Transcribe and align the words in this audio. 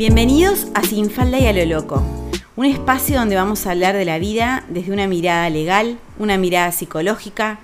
Bienvenidos 0.00 0.68
a 0.72 0.82
Sin 0.82 1.10
Falda 1.10 1.38
y 1.38 1.46
a 1.46 1.52
lo 1.52 1.62
Loco, 1.66 2.02
un 2.56 2.64
espacio 2.64 3.18
donde 3.18 3.36
vamos 3.36 3.66
a 3.66 3.72
hablar 3.72 3.94
de 3.94 4.06
la 4.06 4.18
vida 4.18 4.64
desde 4.70 4.94
una 4.94 5.06
mirada 5.06 5.50
legal, 5.50 5.98
una 6.18 6.38
mirada 6.38 6.72
psicológica, 6.72 7.60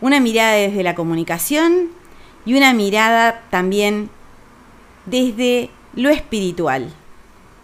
una 0.00 0.20
mirada 0.20 0.52
desde 0.52 0.84
la 0.84 0.94
comunicación 0.94 1.88
y 2.44 2.54
una 2.54 2.72
mirada 2.72 3.42
también 3.50 4.10
desde 5.06 5.68
lo 5.96 6.08
espiritual. 6.10 6.92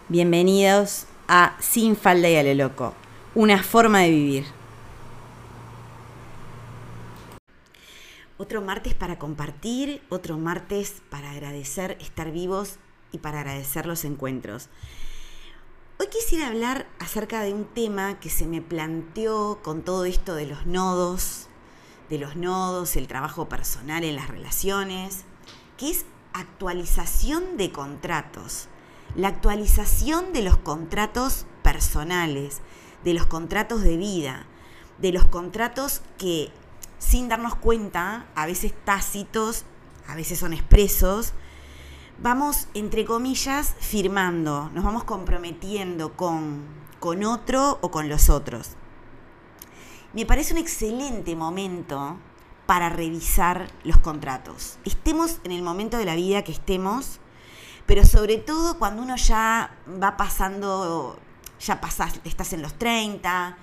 Bienvenidos 0.09 1.07
a 1.29 1.55
Sin 1.61 1.95
Falda 1.95 2.29
y 2.29 2.35
a 2.35 2.43
lo 2.43 2.55
Loco, 2.55 2.95
una 3.37 3.63
forma 3.63 4.01
de 4.01 4.11
vivir. 4.11 4.45
Otro 8.37 8.63
martes 8.63 8.95
para 8.95 9.21
compartir, 9.21 10.03
otro 10.09 10.39
martes 10.39 11.03
para 11.09 11.31
agradecer 11.31 11.97
estar 12.01 12.33
vivos 12.33 12.81
y 13.13 13.19
para 13.19 13.41
agradecer 13.41 13.87
los 13.87 14.05
encuentros. 14.05 14.69
Hoy 16.01 16.07
quisiera 16.09 16.49
hablar 16.49 16.89
acerca 16.99 17.43
de 17.43 17.55
un 17.55 17.65
tema 17.65 18.19
que 18.19 18.31
se 18.31 18.47
me 18.47 18.61
planteó 18.61 19.61
con 19.63 19.83
todo 19.83 20.05
esto 20.05 20.35
de 20.35 20.47
los 20.47 20.67
nodos, 20.67 21.47
de 22.11 22.19
los 22.19 22.35
nodos, 22.35 22.97
el 22.97 23.07
trabajo 23.07 23.49
personal 23.49 24.03
en 24.03 24.17
las 24.17 24.29
relaciones, 24.29 25.25
que 25.77 25.91
es 25.91 26.05
actualización 26.33 27.57
de 27.57 27.71
contratos. 27.71 28.69
La 29.15 29.29
actualización 29.29 30.33
de 30.33 30.43
los 30.43 30.57
contratos 30.57 31.47
personales, 31.63 32.63
de 33.05 33.15
los 33.15 33.27
contratos 33.27 33.83
de 33.83 33.97
vida, 33.97 34.47
de 34.99 35.13
los 35.13 35.27
contratos 35.27 36.03
que 36.19 36.51
sin 36.99 37.29
darnos 37.29 37.55
cuenta, 37.57 38.27
a 38.35 38.47
veces 38.47 38.73
tácitos, 38.85 39.65
a 40.07 40.15
veces 40.15 40.39
son 40.39 40.53
expresos, 40.53 41.33
vamos, 42.19 42.69
entre 42.75 43.05
comillas, 43.05 43.75
firmando, 43.81 44.71
nos 44.75 44.85
vamos 44.85 45.05
comprometiendo 45.05 46.13
con, 46.17 46.63
con 47.01 47.25
otro 47.25 47.79
o 47.81 47.91
con 47.91 48.09
los 48.09 48.29
otros. 48.29 48.71
Me 50.13 50.27
parece 50.27 50.53
un 50.53 50.59
excelente 50.59 51.35
momento 51.37 52.19
para 52.67 52.89
revisar 52.89 53.69
los 53.85 53.99
contratos. 53.99 54.79
Estemos 54.85 55.39
en 55.45 55.53
el 55.53 55.63
momento 55.63 55.97
de 55.97 56.05
la 56.05 56.15
vida 56.15 56.43
que 56.43 56.53
estemos, 56.53 57.19
pero 57.87 58.05
sobre 58.05 58.37
todo 58.39 58.79
cuando 58.79 59.03
uno 59.03 59.17
ya 59.17 59.75
va 60.03 60.17
pasando, 60.17 61.19
ya 61.61 61.81
pasas, 61.81 62.21
estás 62.25 62.53
en 62.53 62.63
los 62.63 62.75
30, 62.79 63.57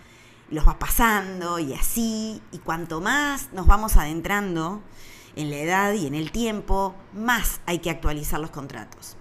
los 0.49 0.65
vas 0.65 0.75
pasando 0.75 1.59
y 1.59 1.73
así, 1.73 2.41
y 2.51 2.57
cuanto 2.59 3.01
más 3.01 3.53
nos 3.53 3.67
vamos 3.67 3.95
adentrando 3.97 4.81
en 5.35 5.49
la 5.49 5.57
edad 5.57 5.93
y 5.93 6.07
en 6.07 6.15
el 6.15 6.31
tiempo, 6.31 6.95
más 7.13 7.61
hay 7.65 7.79
que 7.79 7.89
actualizar 7.89 8.39
los 8.39 8.51
contratos. 8.51 9.15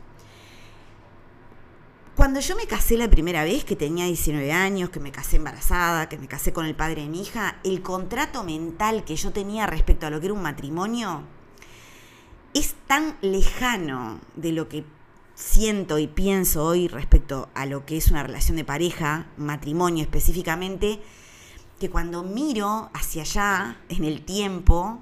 Cuando 2.16 2.40
yo 2.40 2.56
me 2.56 2.66
casé 2.66 2.96
la 2.96 3.08
primera 3.08 3.44
vez, 3.44 3.64
que 3.64 3.76
tenía 3.76 4.06
19 4.06 4.52
años, 4.52 4.90
que 4.90 4.98
me 4.98 5.12
casé 5.12 5.36
embarazada, 5.36 6.08
que 6.08 6.18
me 6.18 6.26
casé 6.26 6.52
con 6.52 6.66
el 6.66 6.74
padre 6.74 7.02
de 7.02 7.08
mi 7.08 7.22
hija, 7.22 7.58
el 7.62 7.80
contrato 7.80 8.42
mental 8.42 9.04
que 9.04 9.14
yo 9.14 9.30
tenía 9.30 9.66
respecto 9.68 10.06
a 10.06 10.10
lo 10.10 10.18
que 10.18 10.26
era 10.26 10.34
un 10.34 10.42
matrimonio 10.42 11.22
es 12.54 12.74
tan 12.86 13.16
lejano 13.20 14.20
de 14.34 14.52
lo 14.52 14.68
que 14.68 14.84
siento 15.34 15.98
y 15.98 16.08
pienso 16.08 16.64
hoy 16.64 16.88
respecto 16.88 17.48
a 17.54 17.66
lo 17.66 17.86
que 17.86 17.96
es 17.96 18.10
una 18.10 18.24
relación 18.24 18.56
de 18.56 18.64
pareja, 18.64 19.26
matrimonio 19.36 20.02
específicamente, 20.02 21.00
que 21.78 21.90
cuando 21.90 22.24
miro 22.24 22.90
hacia 22.92 23.22
allá 23.22 23.76
en 23.88 24.04
el 24.04 24.24
tiempo, 24.24 24.98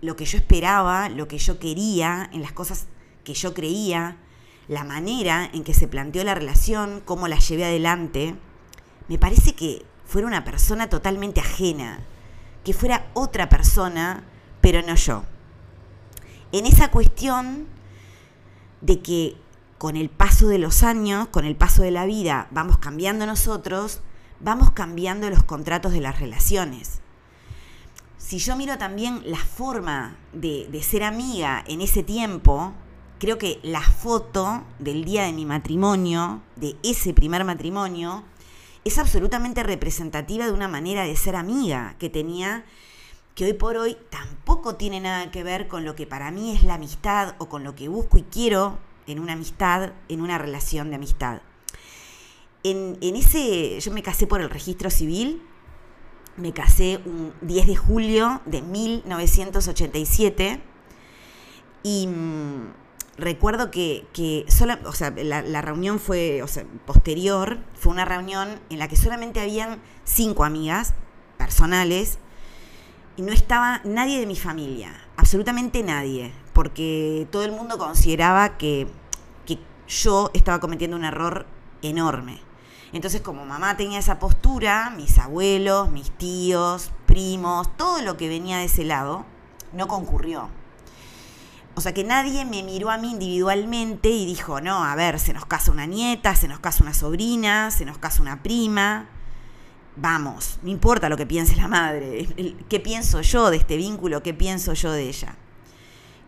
lo 0.00 0.16
que 0.16 0.24
yo 0.24 0.38
esperaba, 0.38 1.08
lo 1.08 1.28
que 1.28 1.38
yo 1.38 1.58
quería, 1.58 2.28
en 2.32 2.42
las 2.42 2.52
cosas 2.52 2.86
que 3.24 3.34
yo 3.34 3.54
creía, 3.54 4.16
la 4.68 4.84
manera 4.84 5.48
en 5.52 5.64
que 5.64 5.74
se 5.74 5.88
planteó 5.88 6.24
la 6.24 6.34
relación, 6.34 7.02
cómo 7.04 7.26
la 7.28 7.38
llevé 7.38 7.64
adelante, 7.64 8.34
me 9.08 9.18
parece 9.18 9.54
que 9.54 9.84
fuera 10.04 10.26
una 10.26 10.44
persona 10.44 10.88
totalmente 10.88 11.40
ajena, 11.40 12.00
que 12.64 12.74
fuera 12.74 13.06
otra 13.14 13.48
persona, 13.48 14.24
pero 14.60 14.82
no 14.82 14.94
yo. 14.94 15.24
En 16.52 16.66
esa 16.66 16.90
cuestión 16.90 17.66
de 18.80 19.00
que 19.00 19.36
con 19.78 19.96
el 19.96 20.10
paso 20.10 20.48
de 20.48 20.58
los 20.58 20.82
años, 20.82 21.28
con 21.28 21.44
el 21.44 21.56
paso 21.56 21.82
de 21.82 21.90
la 21.90 22.04
vida, 22.04 22.48
vamos 22.50 22.78
cambiando 22.78 23.26
nosotros, 23.26 24.00
vamos 24.40 24.70
cambiando 24.72 25.30
los 25.30 25.42
contratos 25.44 25.92
de 25.92 26.00
las 26.00 26.20
relaciones 26.20 27.00
si 28.18 28.38
yo 28.38 28.56
miro 28.56 28.76
también 28.78 29.22
la 29.24 29.38
forma 29.38 30.16
de, 30.32 30.68
ser 30.82 31.04
amiga 31.04 31.64
en 31.68 31.80
ese 31.80 32.02
tiempo, 32.02 32.74
creo 33.18 33.38
que 33.38 33.60
la 33.62 33.80
foto 33.80 34.64
del 34.78 35.04
día 35.04 35.22
de 35.22 35.32
mi 35.32 35.46
matrimonio, 35.46 36.42
de 36.56 36.76
ese 36.82 37.14
primer 37.14 37.44
matrimonio, 37.44 38.24
es 38.84 38.98
absolutamente 38.98 39.62
representativa 39.62 40.46
de 40.46 40.52
una 40.52 40.68
manera 40.68 41.04
de 41.04 41.16
ser 41.16 41.36
amiga 41.36 41.94
que 41.98 42.10
tenía, 42.10 42.64
que 43.34 43.44
hoy 43.44 43.52
por 43.52 43.76
hoy 43.76 43.96
tampoco 44.10 44.74
tiene 44.74 45.00
nada 45.00 45.30
que 45.30 45.44
ver 45.44 45.68
con 45.68 45.84
lo 45.84 45.94
que 45.94 46.06
para 46.06 46.32
mí 46.32 46.54
es 46.54 46.64
la 46.64 46.74
amistad 46.74 47.36
o 47.38 47.48
con 47.48 47.62
lo 47.62 47.76
que 47.76 47.88
busco 47.88 48.18
y 48.18 48.22
quiero 48.24 48.78
en 49.06 49.20
una 49.20 49.34
amistad, 49.34 49.92
en 50.08 50.20
una 50.20 50.38
relación 50.38 50.90
de 50.90 50.96
amistad. 50.96 51.40
En, 52.64 52.98
ese, 53.00 53.78
yo 53.80 53.92
me 53.92 54.02
casé 54.02 54.26
por 54.26 54.40
el 54.40 54.50
registro 54.50 54.90
civil, 54.90 55.40
me 56.38 56.52
casé 56.52 57.00
un 57.04 57.32
10 57.42 57.66
de 57.66 57.76
julio 57.76 58.40
de 58.46 58.62
1987 58.62 60.60
y 61.82 62.06
mm, 62.06 62.72
recuerdo 63.18 63.70
que, 63.70 64.06
o 64.84 64.92
sea, 64.92 65.10
la, 65.10 65.60
reunión 65.60 65.98
fue 65.98 66.42
posterior, 66.86 67.58
fue 67.74 67.92
una 67.92 68.04
reunión 68.04 68.60
en 68.70 68.78
la 68.78 68.88
que 68.88 68.96
solamente 68.96 69.40
habían 69.40 69.80
cinco 70.04 70.44
amigas 70.44 70.94
personales 71.36 72.18
y 73.16 73.22
no 73.22 73.32
estaba 73.32 73.80
nadie 73.84 74.20
de 74.20 74.26
mi 74.26 74.36
familia, 74.36 74.92
absolutamente 75.16 75.82
nadie, 75.82 76.32
porque 76.52 77.26
todo 77.32 77.44
el 77.44 77.50
mundo 77.52 77.78
consideraba 77.78 78.56
que, 78.56 78.86
que 79.44 79.58
yo 79.88 80.30
estaba 80.34 80.60
cometiendo 80.60 80.96
un 80.96 81.04
error 81.04 81.46
enorme. 81.82 82.47
Entonces, 82.92 83.20
como 83.20 83.44
mamá 83.44 83.76
tenía 83.76 83.98
esa 83.98 84.18
postura, 84.18 84.90
mis 84.90 85.18
abuelos, 85.18 85.90
mis 85.90 86.10
tíos, 86.10 86.90
primos, 87.06 87.76
todo 87.76 88.00
lo 88.02 88.16
que 88.16 88.28
venía 88.28 88.58
de 88.58 88.64
ese 88.64 88.84
lado, 88.84 89.26
no 89.72 89.88
concurrió. 89.88 90.48
O 91.74 91.80
sea 91.80 91.94
que 91.94 92.02
nadie 92.02 92.44
me 92.44 92.62
miró 92.62 92.90
a 92.90 92.98
mí 92.98 93.12
individualmente 93.12 94.08
y 94.10 94.26
dijo, 94.26 94.60
no, 94.60 94.82
a 94.82 94.96
ver, 94.96 95.20
se 95.20 95.32
nos 95.32 95.46
casa 95.46 95.70
una 95.70 95.86
nieta, 95.86 96.34
se 96.34 96.48
nos 96.48 96.58
casa 96.58 96.82
una 96.82 96.94
sobrina, 96.94 97.70
se 97.70 97.84
nos 97.84 97.98
casa 97.98 98.20
una 98.20 98.42
prima. 98.42 99.06
Vamos, 99.94 100.58
no 100.62 100.70
importa 100.70 101.08
lo 101.08 101.16
que 101.16 101.26
piense 101.26 101.56
la 101.56 101.68
madre, 101.68 102.26
qué 102.68 102.80
pienso 102.80 103.20
yo 103.20 103.50
de 103.50 103.58
este 103.58 103.76
vínculo, 103.76 104.22
qué 104.22 104.34
pienso 104.34 104.72
yo 104.72 104.90
de 104.92 105.08
ella. 105.08 105.36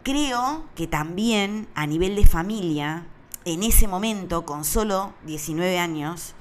Creo 0.03 0.67
que 0.75 0.87
también 0.87 1.69
a 1.75 1.87
nivel 1.87 2.17
de 2.17 2.27
familia, 2.27 3.07
en 3.45 3.63
ese 3.63 3.89
momento, 3.89 4.45
con 4.45 4.65
solo 4.65 5.15
19 5.27 5.79
años, 5.79 6.35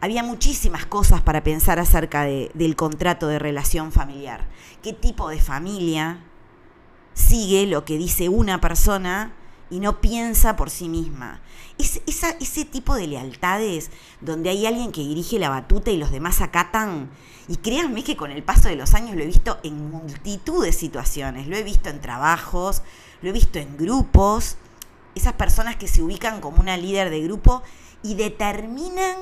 había 0.00 0.22
muchísimas 0.22 0.86
cosas 0.86 1.22
para 1.22 1.42
pensar 1.42 1.78
acerca 1.78 2.24
del 2.24 2.76
contrato 2.76 3.28
de 3.28 3.38
relación 3.38 3.92
familiar. 3.92 4.46
¿Qué 4.82 4.92
tipo 4.92 5.28
de 5.28 5.40
familia 5.40 6.24
sigue 7.12 7.66
lo 7.66 7.84
que 7.84 7.98
dice 7.98 8.28
una 8.28 8.60
persona 8.60 9.34
y 9.68 9.78
no 9.80 10.00
piensa 10.00 10.56
por 10.56 10.70
sí 10.70 10.88
misma? 10.88 11.42
Es, 11.78 12.00
ese 12.06 12.64
tipo 12.64 12.94
de 12.94 13.08
lealtades 13.08 13.90
donde 14.20 14.48
hay 14.48 14.66
alguien 14.66 14.90
que 14.90 15.02
dirige 15.02 15.38
la 15.38 15.50
batuta 15.50 15.90
y 15.90 15.98
los 15.98 16.10
demás 16.10 16.40
acatan. 16.40 17.10
Y 17.46 17.56
créanme 17.56 18.02
que 18.02 18.16
con 18.16 18.30
el 18.30 18.42
paso 18.42 18.68
de 18.68 18.76
los 18.76 18.94
años 18.94 19.16
lo 19.16 19.22
he 19.22 19.26
visto 19.26 19.58
en 19.62 19.90
multitud 19.90 20.64
de 20.64 20.72
situaciones. 20.72 21.46
Lo 21.46 21.56
he 21.56 21.62
visto 21.62 21.90
en 21.90 22.00
trabajos, 22.00 22.82
lo 23.20 23.28
he 23.28 23.32
visto 23.32 23.58
en 23.58 23.76
grupos. 23.76 24.56
Esas 25.14 25.34
personas 25.34 25.76
que 25.76 25.88
se 25.88 26.02
ubican 26.02 26.40
como 26.40 26.60
una 26.60 26.76
líder 26.78 27.10
de 27.10 27.20
grupo 27.20 27.62
y 28.02 28.14
determinan 28.14 29.16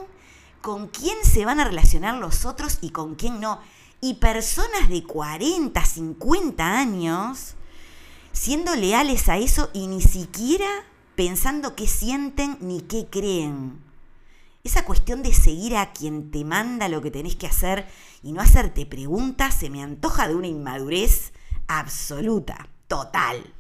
con 0.61 0.89
quién 0.89 1.17
se 1.23 1.45
van 1.45 1.61
a 1.61 1.65
relacionar 1.65 2.17
los 2.17 2.45
otros 2.45 2.79
y 2.81 2.91
con 2.91 3.15
quién 3.15 3.41
no. 3.41 3.61
Y 4.01 4.15
personas 4.15 4.89
de 4.89 5.03
40, 5.03 5.85
50 5.85 6.79
años 6.79 7.55
siendo 8.33 8.77
leales 8.77 9.29
a 9.29 9.37
eso 9.37 9.71
y 9.73 9.89
ni 9.89 10.01
siquiera 10.01 10.69
pensando 11.17 11.75
qué 11.75 11.89
sienten 11.89 12.57
ni 12.61 12.81
qué 12.83 13.09
creen. 13.11 13.81
Esa 14.63 14.85
cuestión 14.85 15.23
de 15.23 15.33
seguir 15.33 15.77
a 15.77 15.93
quien 15.93 16.31
te 16.31 16.45
manda 16.45 16.89
lo 16.89 17.01
que 17.01 17.11
tenés 17.11 17.37
que 17.37 17.47
hacer 17.47 17.89
y 18.23 18.33
no 18.33 18.41
hacerte 18.41 18.87
preguntas 18.87 19.55
se 19.55 19.71
me 19.71 19.83
antoja 19.83 20.29
de 20.29 20.35
una 20.35 20.47
inmadurez 20.47 21.33
absoluta, 21.67 22.69
total. 22.87 23.55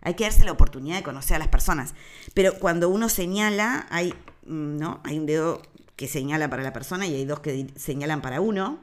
Hay 0.00 0.14
que 0.14 0.24
darse 0.24 0.44
la 0.44 0.52
oportunidad 0.52 0.96
de 0.96 1.02
conocer 1.02 1.36
a 1.36 1.40
las 1.40 1.48
personas. 1.48 1.94
Pero 2.34 2.58
cuando 2.58 2.88
uno 2.88 3.08
señala, 3.08 3.86
hay, 3.90 4.14
mm, 4.46 4.76
¿no? 4.78 5.00
hay 5.04 5.18
un 5.18 5.26
dedo 5.26 5.62
que 5.98 6.06
señala 6.06 6.48
para 6.48 6.62
la 6.62 6.72
persona 6.72 7.06
y 7.08 7.14
hay 7.16 7.24
dos 7.24 7.40
que 7.40 7.66
señalan 7.74 8.22
para 8.22 8.40
uno. 8.40 8.78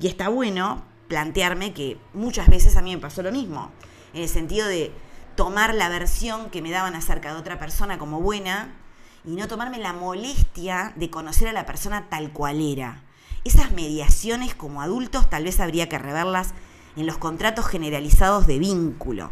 Y 0.00 0.08
está 0.08 0.30
bueno 0.30 0.82
plantearme 1.08 1.74
que 1.74 1.98
muchas 2.14 2.48
veces 2.48 2.76
a 2.76 2.82
mí 2.82 2.96
me 2.96 3.02
pasó 3.02 3.22
lo 3.22 3.30
mismo, 3.30 3.70
en 4.14 4.22
el 4.22 4.28
sentido 4.30 4.66
de 4.66 4.90
tomar 5.36 5.74
la 5.74 5.90
versión 5.90 6.48
que 6.48 6.62
me 6.62 6.70
daban 6.70 6.94
acerca 6.94 7.34
de 7.34 7.38
otra 7.38 7.58
persona 7.58 7.98
como 7.98 8.22
buena 8.22 8.74
y 9.26 9.32
no 9.36 9.46
tomarme 9.46 9.76
la 9.78 9.92
molestia 9.92 10.94
de 10.96 11.10
conocer 11.10 11.48
a 11.48 11.52
la 11.52 11.66
persona 11.66 12.08
tal 12.08 12.32
cual 12.32 12.62
era. 12.62 13.02
Esas 13.44 13.70
mediaciones 13.72 14.54
como 14.54 14.80
adultos 14.80 15.28
tal 15.28 15.44
vez 15.44 15.60
habría 15.60 15.90
que 15.90 15.98
reverlas 15.98 16.54
en 16.96 17.04
los 17.04 17.18
contratos 17.18 17.66
generalizados 17.66 18.46
de 18.46 18.58
vínculo. 18.58 19.28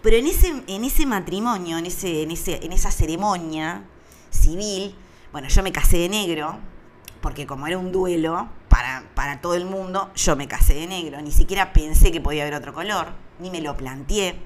Pero 0.00 0.16
en 0.16 0.26
ese, 0.26 0.62
en 0.68 0.84
ese 0.84 1.04
matrimonio, 1.04 1.76
en, 1.76 1.84
ese, 1.84 2.22
en, 2.22 2.30
ese, 2.30 2.64
en 2.64 2.72
esa 2.72 2.90
ceremonia 2.90 3.84
civil, 4.30 4.94
bueno, 5.32 5.48
yo 5.48 5.62
me 5.62 5.72
casé 5.72 5.98
de 5.98 6.08
negro, 6.08 6.58
porque 7.20 7.46
como 7.46 7.66
era 7.66 7.78
un 7.78 7.92
duelo 7.92 8.48
para, 8.68 9.04
para 9.14 9.40
todo 9.40 9.54
el 9.54 9.64
mundo, 9.64 10.10
yo 10.14 10.36
me 10.36 10.48
casé 10.48 10.74
de 10.74 10.86
negro. 10.86 11.20
Ni 11.20 11.32
siquiera 11.32 11.72
pensé 11.72 12.12
que 12.12 12.20
podía 12.20 12.42
haber 12.42 12.54
otro 12.54 12.72
color, 12.72 13.08
ni 13.38 13.50
me 13.50 13.60
lo 13.60 13.76
planteé. 13.76 14.38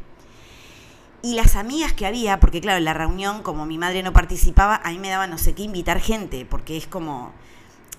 Y 1.25 1.35
las 1.37 1.55
amigas 1.55 1.93
que 1.93 2.05
había, 2.05 2.41
porque 2.41 2.61
claro, 2.61 2.79
en 2.79 2.85
la 2.85 2.95
reunión, 2.95 3.43
como 3.43 3.65
mi 3.65 3.79
madre 3.79 4.03
no 4.03 4.13
participaba, 4.13 4.81
a 4.83 4.91
mí 4.91 4.99
me 4.99 5.09
daba 5.09 5.29
no 5.29 5.39
sé 5.39 5.55
qué 5.55 5.63
invitar 5.63 6.01
gente, 6.01 6.45
porque 6.45 6.77
es 6.77 6.87
como... 6.87 7.33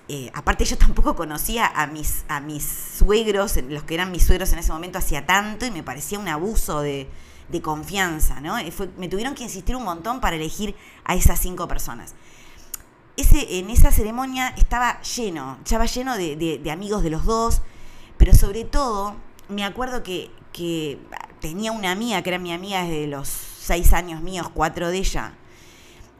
Eh, 0.06 0.30
aparte 0.34 0.66
yo 0.66 0.76
tampoco 0.76 1.16
conocía 1.16 1.66
a 1.66 1.86
mis, 1.86 2.26
a 2.28 2.40
mis 2.40 2.64
suegros, 2.98 3.56
los 3.70 3.84
que 3.84 3.94
eran 3.94 4.12
mis 4.12 4.22
suegros 4.22 4.52
en 4.52 4.58
ese 4.58 4.70
momento 4.70 4.98
hacía 4.98 5.24
tanto 5.24 5.64
y 5.64 5.70
me 5.70 5.82
parecía 5.82 6.18
un 6.18 6.28
abuso 6.28 6.82
de, 6.82 7.08
de 7.48 7.62
confianza, 7.62 8.42
¿no? 8.42 8.58
Eh, 8.58 8.70
me 8.98 9.08
tuvieron 9.08 9.34
que 9.34 9.44
insistir 9.44 9.74
un 9.76 9.84
montón 9.84 10.20
para 10.20 10.36
elegir 10.36 10.74
a 11.04 11.14
esas 11.14 11.40
cinco 11.40 11.66
personas. 11.68 12.14
Ese, 13.16 13.58
en 13.58 13.70
esa 13.70 13.92
ceremonia 13.92 14.54
estaba 14.56 15.00
lleno, 15.02 15.58
estaba 15.64 15.86
lleno 15.86 16.16
de, 16.16 16.70
amigos 16.70 17.02
de 17.02 17.10
los 17.10 17.24
dos, 17.24 17.62
pero 18.16 18.34
sobre 18.34 18.64
todo 18.64 19.14
me 19.48 19.64
acuerdo 19.64 20.02
que, 20.02 20.30
que 20.52 20.98
tenía 21.40 21.70
una 21.70 21.92
amiga, 21.92 22.22
que 22.22 22.30
era 22.30 22.38
mi 22.38 22.52
amiga 22.52 22.82
desde 22.82 23.06
los 23.06 23.28
seis 23.28 23.92
años 23.92 24.20
míos, 24.20 24.50
cuatro 24.52 24.88
de 24.88 24.98
ella, 24.98 25.34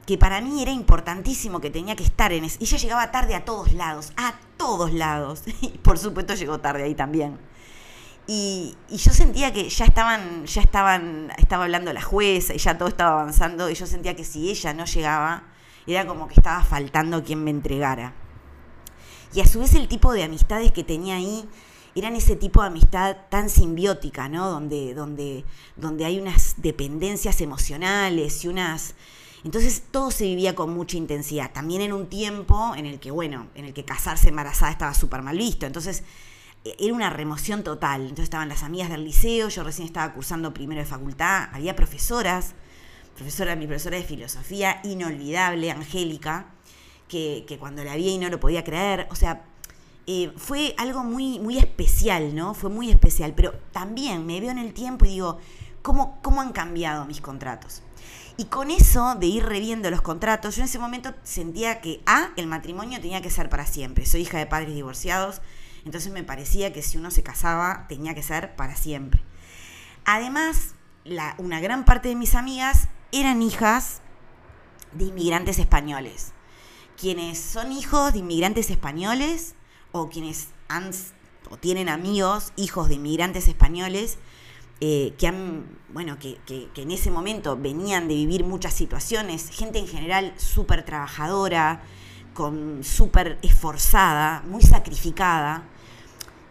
que 0.07 0.19
para 0.19 0.41
mí 0.41 0.63
era 0.63 0.71
importantísimo 0.71 1.61
que 1.61 1.71
tenía 1.71 1.97
que 1.97 2.05
estar 2.05 2.33
en 2.33 2.45
eso. 2.45 2.59
Y 2.61 2.65
ella 2.65 2.79
llegaba 2.79 3.11
tarde 3.11 3.35
a 3.35 3.45
todos 3.45 3.73
lados, 3.73 4.13
a 4.17 4.35
todos 4.57 4.93
lados. 4.93 5.43
Y 5.61 5.69
por 5.79 5.99
supuesto 5.99 6.35
llegó 6.35 6.61
tarde 6.61 6.85
ahí 6.85 6.95
también. 6.95 7.39
Y, 8.27 8.77
yo 8.91 9.13
sentía 9.13 9.53
que 9.53 9.69
ya 9.69 9.85
estaban, 9.85 10.47
ya 10.47 10.63
estaban, 10.63 11.31
estaba 11.37 11.65
hablando 11.65 11.93
la 11.93 12.03
jueza 12.03 12.55
y 12.55 12.59
ya 12.59 12.79
todo 12.79 12.89
estaba 12.89 13.21
avanzando. 13.21 13.71
Y 13.71 13.75
yo 13.75 13.87
sentía 13.87 14.15
que 14.15 14.25
si 14.25 14.51
ella 14.51 14.73
no 14.75 14.85
llegaba, 14.85 15.45
era 15.87 16.07
como 16.07 16.29
que 16.29 16.35
estaba 16.35 16.63
faltando 16.63 17.23
quien 17.23 17.45
me 17.45 17.51
entregara. 17.51 18.15
Y 19.35 19.41
a 19.41 19.47
su 19.47 19.61
vez 19.61 19.75
el 19.75 19.89
tipo 19.89 20.13
de 20.13 20.23
amistades 20.23 20.73
que 20.73 20.85
tenía 20.85 21.17
ahí 21.17 21.49
eran 21.95 22.17
ese 22.17 22.37
tipo 22.37 22.61
de 22.61 22.69
amistad 22.69 23.17
tan 23.29 23.49
simbiótica, 23.49 24.29
¿no? 24.29 24.51
Donde, 24.51 24.95
donde, 24.95 25.45
donde 25.77 26.05
hay 26.05 26.19
unas 26.19 26.55
dependencias 26.59 27.41
emocionales 27.41 28.45
y 28.45 28.49
unas... 28.49 28.95
Entonces 29.45 29.83
todo 29.91 30.11
se 30.11 30.25
vivía 30.25 30.55
con 30.55 30.73
mucha 30.73 30.97
intensidad. 30.97 31.53
También 31.53 31.83
en 31.83 31.93
un 31.93 32.09
tiempo 32.09 32.75
en 32.77 32.87
el 32.87 32.99
que, 32.99 33.11
bueno, 33.11 33.49
en 33.55 33.67
el 33.67 33.75
que 33.75 33.85
casarse 33.85 34.31
embarazada 34.31 34.73
estaba 34.73 34.95
súper 34.95 35.23
mal 35.23 35.37
visto. 35.37 35.67
Entonces 35.67 36.03
e, 36.65 36.75
era 36.79 36.95
una 36.95 37.11
remoción 37.11 37.63
total. 37.63 38.03
Entonces 38.03 38.25
estaban 38.25 38.49
las 38.49 38.63
amigas 38.63 38.89
del 38.91 39.05
liceo, 39.05 39.49
yo 39.49 39.63
recién 39.63 39.87
estaba 39.87 40.13
cursando 40.15 40.55
primero 40.55 40.81
de 40.81 40.87
facultad, 40.87 41.49
había 41.53 41.77
profesoras, 41.77 42.55
profesora, 43.15 43.57
mi 43.57 43.67
profesora 43.67 43.97
de 43.97 44.05
filosofía, 44.05 44.81
inolvidable, 44.85 45.71
Angélica, 45.71 46.47
que, 47.09 47.45
que 47.47 47.59
cuando 47.59 47.85
la 47.85 47.97
vi 47.97 48.09
y 48.09 48.19
no 48.19 48.29
lo 48.29 48.41
podía 48.41 48.65
creer, 48.65 49.07
o 49.11 49.15
sea, 49.15 49.45
eh, 50.07 50.33
fue 50.37 50.75
algo 50.77 51.03
muy, 51.03 51.39
muy 51.39 51.57
especial, 51.57 52.35
¿no? 52.35 52.53
Fue 52.53 52.69
muy 52.69 52.91
especial, 52.91 53.33
pero 53.35 53.53
también 53.73 54.27
me 54.27 54.41
veo 54.41 54.51
en 54.51 54.59
el 54.59 54.75
tiempo 54.75 55.07
y 55.07 55.11
digo, 55.11 55.39
¿cómo, 55.81 56.19
cómo 56.23 56.43
han 56.43 56.53
cambiado 56.53 57.07
mis 57.07 57.23
contratos? 57.23 57.83
Y 58.37 58.47
con 58.47 58.71
eso 58.71 59.15
de 59.15 59.27
ir 59.27 59.45
reviendo 59.45 59.91
los 59.91 60.03
contratos, 60.03 60.57
yo 60.57 60.63
en 60.63 60.69
ese 60.69 60.79
momento 60.79 61.15
sentía 61.23 61.81
que, 61.81 62.03
A, 62.05 62.31
el 62.37 62.47
matrimonio 62.49 63.01
tenía 63.01 63.23
que 63.23 63.31
ser 63.31 63.49
para 63.49 63.65
siempre. 63.65 64.05
Soy 64.05 64.23
hija 64.23 64.39
de 64.39 64.47
padres 64.47 64.75
divorciados, 64.75 65.41
entonces 65.87 66.13
me 66.13 66.25
parecía 66.25 66.73
que 66.73 66.83
si 66.83 66.99
uno 66.99 67.11
se 67.11 67.23
casaba 67.23 67.87
tenía 67.89 68.15
que 68.15 68.23
ser 68.23 68.57
para 68.57 68.77
siempre. 68.77 69.23
Además, 70.05 70.75
la, 71.05 71.35
una 71.39 71.61
gran 71.61 71.85
parte 71.85 72.09
de 72.09 72.17
mis 72.17 72.35
amigas 72.35 72.89
eran 73.15 73.43
hijas 73.43 74.03
de 74.93 75.05
inmigrantes 75.05 75.59
españoles. 75.59 76.33
Quienes 77.01 77.39
son 77.39 77.73
hijos 77.73 78.13
de 78.13 78.19
inmigrantes 78.21 78.71
españoles 78.71 79.55
o 79.93 80.09
quienes 80.09 80.49
han 80.69 80.91
o 81.51 81.57
tienen 81.57 81.89
amigos, 81.89 82.53
hijos 82.57 82.89
de 82.89 82.95
inmigrantes 82.95 83.49
españoles, 83.49 84.19
eh, 84.81 85.15
que 85.19 85.29
han, 85.29 85.67
bueno, 85.93 86.19
que, 86.19 86.39
que, 86.47 86.71
en 86.75 86.91
ese 86.91 87.11
momento 87.11 87.57
venían 87.57 88.09
de 88.09 88.15
vivir 88.15 88.45
muchas 88.45 88.75
situaciones, 88.75 89.51
gente 89.51 89.79
en 89.79 89.87
general 89.87 90.35
súper 90.37 90.85
trabajadora, 90.85 91.83
con 92.33 92.83
súper 92.83 93.39
esforzada, 93.43 94.43
muy 94.49 94.63
sacrificada. 94.63 95.65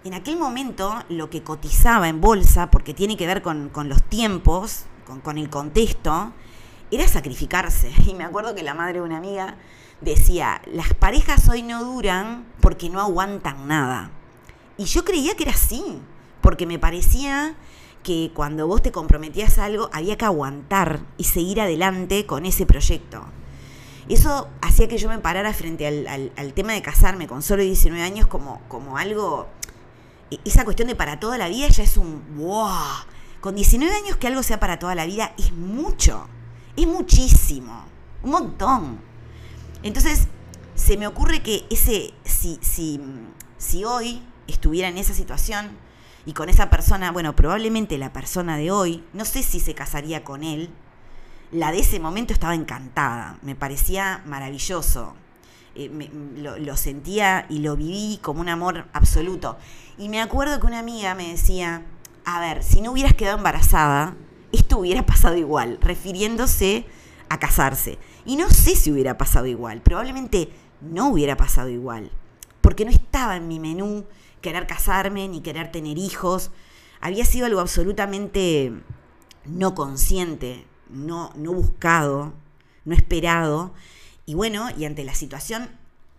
En 0.05 0.13
aquel 0.13 0.37
momento 0.37 1.03
lo 1.09 1.29
que 1.29 1.43
cotizaba 1.43 2.07
en 2.07 2.21
bolsa, 2.21 2.71
porque 2.71 2.93
tiene 2.93 3.17
que 3.17 3.27
ver 3.27 3.41
con, 3.41 3.69
con 3.69 3.89
los 3.89 4.01
tiempos, 4.03 4.85
con, 5.05 5.37
el 5.37 5.49
contexto, 5.49 6.33
era 6.91 7.07
sacrificarse. 7.07 7.91
Y 8.07 8.13
me 8.13 8.23
acuerdo 8.23 8.55
que 8.55 8.63
la 8.63 8.73
madre 8.73 8.99
de 8.99 9.01
una 9.01 9.17
amiga 9.17 9.55
decía, 10.01 10.61
las 10.71 10.93
parejas 10.93 11.47
hoy 11.49 11.61
no 11.61 11.83
duran 11.83 12.45
porque 12.61 12.89
no 12.89 12.99
aguantan 13.01 13.67
nada. 13.67 14.11
Y 14.77 14.85
yo 14.85 15.05
creía 15.05 15.35
que 15.35 15.43
era 15.43 15.53
así, 15.53 15.99
porque 16.41 16.65
me 16.65 16.79
parecía 16.79 17.55
que 18.03 18.31
cuando 18.33 18.67
vos 18.67 18.81
te 18.81 18.91
comprometías 18.91 19.57
a 19.57 19.65
algo 19.65 19.89
había 19.93 20.17
que 20.17 20.25
aguantar 20.25 20.99
y 21.17 21.23
seguir 21.23 21.61
adelante 21.61 22.25
con 22.25 22.45
ese 22.45 22.65
proyecto. 22.65 23.23
Eso 24.09 24.49
hacía 24.61 24.89
que 24.89 24.97
yo 24.97 25.07
me 25.07 25.19
parara 25.19 25.53
frente 25.53 25.87
al, 25.87 26.53
tema 26.53 26.73
de 26.73 26.81
casarme 26.81 27.27
con 27.27 27.41
solo 27.41 27.63
19 27.63 28.03
años 28.03 28.27
como, 28.27 28.61
como 28.67 28.97
algo, 28.97 29.47
e, 30.29 30.39
esa 30.43 30.65
cuestión 30.65 30.89
de 30.89 30.95
para 30.95 31.19
toda 31.19 31.37
la 31.37 31.47
vida 31.47 31.69
ya 31.69 31.83
es 31.83 31.95
un 31.95 32.21
wow. 32.35 32.67
Con 33.43 33.55
19 33.55 33.93
años 33.93 34.15
que 34.15 34.27
algo 34.27 34.41
sea 34.41 34.57
para 34.57 34.79
toda 34.79 34.95
la 34.95 35.05
vida 35.05 35.33
es 35.37 35.51
mucho, 35.51 36.29
es 36.77 36.87
muchísimo, 36.87 37.83
un 38.23 38.31
montón. 38.31 39.01
Entonces, 39.83 40.29
se 40.75 40.95
me 40.95 41.07
ocurre 41.07 41.43
que 41.43 41.65
ese, 41.69 42.13
si, 42.23 42.57
si, 42.61 43.01
si 43.57 43.83
hoy 43.83 44.23
estuviera 44.47 44.87
en 44.87 44.97
esa 44.97 45.13
situación 45.13 45.71
y 46.25 46.31
con 46.31 46.47
esa 46.47 46.69
persona, 46.69 47.11
bueno, 47.11 47.35
probablemente 47.35 47.97
la 47.97 48.13
persona 48.13 48.55
de 48.55 48.71
hoy, 48.71 49.03
no 49.11 49.25
sé 49.25 49.43
si 49.43 49.59
se 49.59 49.75
casaría 49.75 50.23
con 50.23 50.45
él, 50.45 50.69
la 51.51 51.73
de 51.73 51.79
ese 51.79 51.99
momento 51.99 52.31
estaba 52.31 52.55
encantada, 52.55 53.39
me 53.41 53.55
parecía 53.55 54.23
maravilloso. 54.25 55.15
Eh, 55.75 55.89
lo, 56.37 56.57
lo, 56.59 56.77
sentía 56.77 57.45
y 57.49 57.59
lo 57.59 57.75
viví 57.75 58.19
como 58.21 58.39
un 58.39 58.47
amor 58.47 58.87
absoluto. 58.93 59.57
Y 59.97 60.07
me 60.07 60.21
acuerdo 60.21 60.61
que 60.61 60.67
una 60.67 60.79
amiga 60.79 61.13
me 61.13 61.27
decía, 61.27 61.83
a 62.25 62.39
ver, 62.39 62.63
si 62.63 62.81
no 62.81 62.91
hubieras 62.91 63.13
quedado 63.13 63.37
embarazada, 63.37 64.15
esto 64.51 64.77
hubiera 64.77 65.05
pasado 65.05 65.35
igual, 65.35 65.77
refiriéndose 65.81 66.85
a 67.29 67.39
casarse. 67.39 67.97
Y 68.25 68.35
no 68.35 68.49
sé 68.49 68.75
si 68.75 68.91
hubiera 68.91 69.17
pasado 69.17 69.45
igual, 69.45 69.81
probablemente 69.81 70.49
no 70.81 71.09
hubiera 71.09 71.35
pasado 71.35 71.69
igual, 71.69 72.11
porque 72.61 72.85
no 72.85 72.91
estaba 72.91 73.35
en 73.35 73.47
mi 73.47 73.59
menú 73.59 74.05
querer 74.41 74.67
casarme 74.67 75.27
ni 75.27 75.41
querer 75.41 75.71
tener 75.71 75.97
hijos. 75.97 76.51
Había 77.01 77.25
sido 77.25 77.45
algo 77.45 77.59
absolutamente 77.59 78.71
no 79.45 79.75
consciente, 79.75 80.65
no, 80.89 81.31
no 81.35 81.53
buscado, 81.53 82.33
no 82.85 82.95
esperado. 82.95 83.73
Y 84.25 84.35
bueno, 84.35 84.67
y 84.77 84.85
ante 84.85 85.03
la 85.03 85.15
situación, 85.15 85.69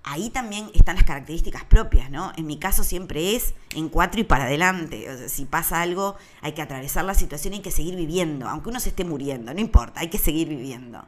ahí 0.04 0.28
también 0.30 0.70
están 0.75 0.96
las 0.96 1.04
características 1.04 1.64
propias, 1.64 2.11
¿no? 2.11 2.32
En 2.37 2.46
mi 2.46 2.58
caso 2.58 2.84
siempre 2.84 3.34
es 3.34 3.54
en 3.75 3.88
cuatro 3.88 4.20
y 4.20 4.25
para 4.25 4.44
adelante. 4.44 5.28
si 5.28 5.46
pasa 5.46 5.80
algo, 5.80 6.16
hay 6.42 6.52
que 6.52 6.62
atravesar 6.62 7.04
la 7.04 7.14
situación 7.14 7.54
y 7.54 7.56
hay 7.56 7.62
que 7.62 7.70
seguir 7.70 7.96
viviendo, 7.96 8.46
aunque 8.46 8.68
uno 8.68 8.80
se 8.80 8.90
esté 8.90 9.04
muriendo, 9.04 9.52
no 9.52 9.61
importa, 9.61 10.00
hay 10.00 10.11
que 10.11 10.18
seguir 10.18 10.49
viviendo. 10.49 11.04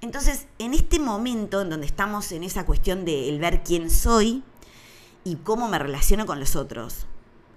Entonces, 0.00 0.46
en 0.58 0.74
este 0.74 0.98
momento 0.98 1.60
en 1.60 1.70
donde 1.70 1.86
estamos 1.86 2.32
en 2.32 2.42
esa 2.42 2.66
cuestión 2.66 3.04
de 3.04 3.28
el 3.28 3.38
ver 3.38 3.62
quién 3.62 3.88
soy 3.88 4.42
y 5.22 5.36
cómo 5.36 5.68
me 5.68 5.78
relaciono 5.78 6.26
con 6.26 6.40
los 6.40 6.56
otros, 6.56 7.06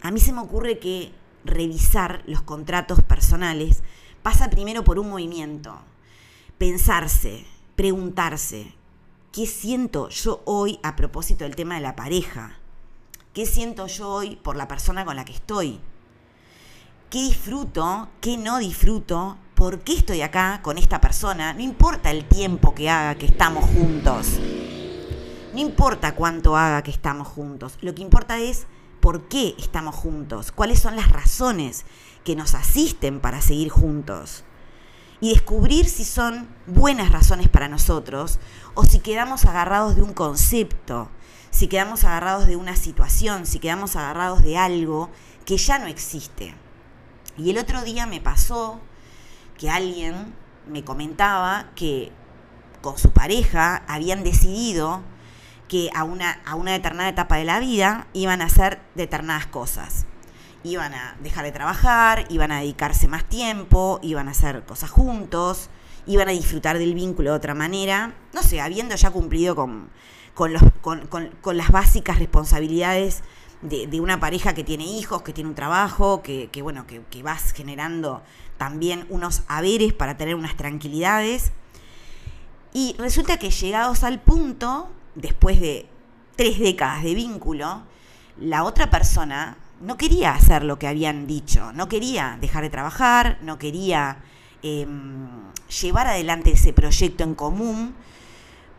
a 0.01 0.11
mí 0.11 0.19
se 0.19 0.33
me 0.33 0.41
ocurre 0.41 0.77
que 0.77 1.11
revisar 1.45 2.23
los 2.27 2.41
contratos 2.41 3.01
personales 3.01 3.81
pasa 4.21 4.49
primero 4.49 4.83
por 4.83 4.99
un 4.99 5.09
movimiento, 5.09 5.79
pensarse, 6.57 7.45
preguntarse, 7.75 8.73
¿qué 9.35 9.45
siento 9.45 10.07
yo 10.07 10.41
hoy 10.45 10.79
a 10.81 10.95
propósito 10.95 11.43
del 11.43 11.57
tema 11.57 11.75
de 11.75 11.81
la 11.81 11.97
pareja? 11.97 12.57
¿Qué 13.33 13.45
siento 13.45 13.85
yo 13.87 14.09
hoy 14.09 14.37
por 14.37 14.55
la 14.55 14.69
persona 14.69 15.03
con 15.03 15.17
la 15.17 15.25
que 15.25 15.33
estoy? 15.33 15.81
¿Qué 17.09 17.21
disfruto? 17.21 18.07
¿Qué 18.21 18.37
no 18.37 18.59
disfruto? 18.59 19.37
¿por 19.55 19.79
qué 19.79 19.93
estoy 19.93 20.21
acá 20.21 20.61
con 20.61 20.77
esta 20.77 21.01
persona? 21.01 21.53
No 21.53 21.61
importa 21.61 22.11
el 22.11 22.25
tiempo 22.25 22.73
que 22.73 22.89
haga 22.89 23.15
que 23.15 23.25
estamos 23.25 23.65
juntos. 23.65 24.39
No 25.53 25.59
importa 25.59 26.15
cuánto 26.15 26.55
haga 26.55 26.81
que 26.81 26.91
estamos 26.91 27.27
juntos. 27.27 27.77
Lo 27.81 27.93
que 27.93 28.03
importa 28.03 28.39
es 28.39 28.67
por 29.01 29.27
qué 29.27 29.53
estamos 29.57 29.95
juntos. 29.95 30.53
Cuáles 30.53 30.79
son 30.79 30.95
las 30.95 31.09
razones 31.09 31.85
que 32.23 32.37
nos 32.37 32.53
asisten 32.53 33.19
para 33.19 33.41
seguir 33.41 33.69
juntos. 33.69 34.45
Y 35.21 35.29
descubrir 35.29 35.87
si 35.87 36.03
son 36.03 36.47
buenas 36.67 37.11
razones 37.11 37.49
para 37.49 37.67
nosotros 37.67 38.39
o 38.73 38.83
si 38.83 38.99
quedamos 38.99 39.45
agarrados 39.45 39.95
de 39.95 40.01
un 40.01 40.13
concepto, 40.13 41.09
si 41.51 41.67
quedamos 41.67 42.03
agarrados 42.03 42.47
de 42.47 42.55
una 42.55 42.75
situación, 42.75 43.45
si 43.45 43.59
quedamos 43.59 43.95
agarrados 43.95 44.43
de 44.43 44.57
algo 44.57 45.09
que 45.45 45.57
ya 45.57 45.79
no 45.79 45.87
existe. 45.87 46.55
Y 47.37 47.49
el 47.49 47.57
otro 47.57 47.81
día 47.83 48.05
me 48.05 48.21
pasó 48.21 48.79
que 49.57 49.69
alguien 49.69 50.33
me 50.67 50.83
comentaba 50.83 51.71
que 51.75 52.11
con 52.81 52.97
su 52.97 53.11
pareja 53.11 53.83
habían 53.87 54.23
decidido 54.23 55.01
que 55.67 55.89
a 55.95 56.03
una, 56.03 56.41
a 56.45 56.55
una 56.55 56.73
determinada 56.73 57.09
etapa 57.09 57.37
de 57.37 57.45
la 57.45 57.59
vida 57.59 58.07
iban 58.13 58.41
a 58.41 58.45
hacer 58.45 58.81
determinadas 58.95 59.47
cosas. 59.47 60.05
Iban 60.65 60.95
a 60.95 61.15
dejar 61.21 61.45
de 61.45 61.51
trabajar, 61.51 62.25
iban 62.29 62.51
a 62.51 62.59
dedicarse 62.59 63.07
más 63.07 63.23
tiempo, 63.25 63.99
iban 64.01 64.27
a 64.27 64.31
hacer 64.31 64.65
cosas 64.65 64.89
juntos, 64.89 65.69
iban 66.07 66.27
a 66.27 66.31
disfrutar 66.31 66.79
del 66.79 66.95
vínculo 66.95 67.29
de 67.29 67.37
otra 67.37 67.53
manera, 67.53 68.15
no 68.33 68.41
sé, 68.41 68.59
habiendo 68.59 68.95
ya 68.95 69.11
cumplido 69.11 69.55
con, 69.55 69.91
con, 70.33 71.57
las 71.57 71.69
básicas 71.69 72.17
responsabilidades 72.17 73.21
de, 73.61 74.01
una 74.01 74.19
pareja 74.19 74.55
que 74.55 74.63
tiene 74.63 74.85
hijos, 74.85 75.21
que 75.21 75.33
tiene 75.33 75.51
un 75.51 75.55
trabajo, 75.55 76.23
que 76.23 76.49
bueno, 76.63 76.87
que, 76.87 77.03
que 77.11 77.21
vas 77.21 77.53
generando 77.53 78.23
también 78.57 79.05
unos 79.09 79.43
haberes 79.47 79.93
para 79.93 80.17
tener 80.17 80.33
unas 80.33 80.57
tranquilidades. 80.57 81.51
Y 82.73 82.95
resulta 82.97 83.37
que 83.37 83.51
llegados 83.51 84.03
al 84.03 84.19
punto, 84.19 84.89
después 85.13 85.61
de 85.61 85.87
tres 86.35 86.57
décadas 86.57 87.03
de 87.03 87.13
vínculo, 87.13 87.83
la 88.39 88.63
otra 88.63 88.89
persona 88.89 89.57
no 89.81 89.97
quería 89.97 90.31
hacer 90.31 90.63
lo 90.63 90.79
que 90.79 90.87
habían 90.87 91.27
dicho, 91.27 91.71
no 91.73 91.87
quería 91.89 92.37
dejar 92.39 92.63
de 92.63 92.69
trabajar, 92.69 93.37
no 93.41 93.57
quería 93.57 94.19
eh, 94.63 94.87
llevar 95.81 96.07
adelante 96.07 96.51
ese 96.51 96.73
proyecto 96.73 97.23
en 97.23 97.35
común, 97.35 97.95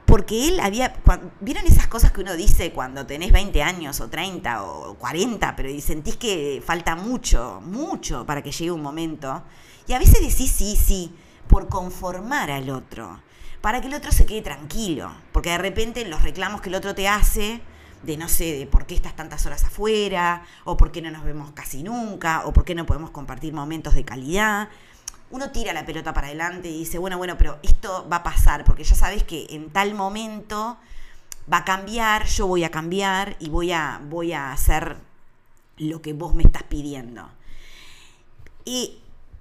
porque 0.07 0.49
él 0.49 0.61
había, 0.61 0.97
¿vieron 1.41 1.67
esas 1.67 1.89
cosas 1.89 2.13
que 2.13 2.21
uno 2.21 2.35
dice 2.37 2.73
cuando 2.73 3.07
tenés 3.07 3.33
20 3.33 3.63
años 3.63 4.01
o 4.01 4.09
30 4.09 4.63
o 4.63 4.95
40, 4.95 5.57
pero 5.57 5.81
sentís 5.81 6.17
que 6.17 6.63
falta 6.65 6.95
mucho, 6.95 7.61
mucho 7.65 8.25
para 8.25 8.43
que 8.43 8.53
llegue 8.53 8.71
un 8.71 8.83
momento? 8.83 9.43
Y 9.89 9.93
a 9.95 9.99
veces 9.99 10.21
decís 10.21 10.51
sí, 10.53 10.77
sí, 10.77 11.15
por 11.49 11.69
conformar 11.69 12.51
al 12.51 12.71
otro, 12.71 13.21
para 13.61 13.81
que 13.81 13.89
el 13.89 13.95
otro 13.95 14.13
se 14.13 14.27
quede 14.27 14.43
tranquilo, 14.43 15.11
porque 15.33 15.51
de 15.51 15.59
repente 15.59 16.07
los 16.07 16.23
reclamos 16.23 16.61
que 16.61 16.69
el 16.69 16.77
otro 16.77 16.95
te 16.95 17.09
hace, 17.09 17.61
de 18.03 18.17
no 18.17 18.29
sé, 18.29 18.59
de 18.59 18.67
por 18.67 18.87
qué 18.87 18.95
estás 18.95 19.17
tantas 19.17 19.47
horas 19.47 19.65
afuera, 19.65 20.45
o 20.65 20.77
por 20.77 20.93
qué 20.93 21.03
no 21.03 21.11
nos 21.11 21.25
vemos 21.25 21.51
casi 21.53 21.83
nunca, 21.83 22.43
o 22.47 22.53
por 22.53 22.65
qué 22.65 22.75
no 22.75 22.87
podemos 22.87 23.11
compartir 23.11 23.53
momentos 23.53 23.95
de 23.95 24.05
calidad, 24.05 24.69
uno 25.31 25.51
tira 25.51 25.73
la 25.73 25.85
pelota 25.85 26.15
para 26.15 26.29
adelante 26.29 26.69
y 26.69 26.79
dice, 26.79 26.99
bueno, 26.99 27.19
bueno, 27.19 27.37
pero 27.37 27.59
esto 27.63 28.07
va 28.11 28.17
a 28.17 28.23
pasar, 28.23 28.65
porque 28.65 28.85
ya 28.85 28.95
sabes 28.95 29.25
que 29.25 29.47
en 29.51 29.71
tal 29.71 29.95
momento 29.95 30.77
va 31.53 31.59
a 31.59 31.65
cambiar, 31.65 32.27
yo 32.27 32.47
voy 32.47 32.65
a 32.65 32.71
cambiar 32.71 33.37
y 33.41 33.49
voy 33.49 33.73
a, 33.73 34.01
voy 34.09 34.33
a 34.33 34.53
hacer 34.53 34.97
lo 35.79 36.01
que 36.01 36.13
vos 36.13 36.35
me 36.35 36.45
estás 36.45 36.63
pidiendo. 36.65 37.29
Y 38.65 38.99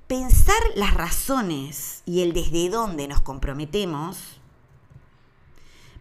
pensar 0.07 0.57
las 0.75 0.93
razones 0.93 2.01
y 2.05 2.21
el 2.21 2.33
desde 2.33 2.69
dónde 2.69 3.07
nos 3.07 3.21
comprometemos, 3.21 4.39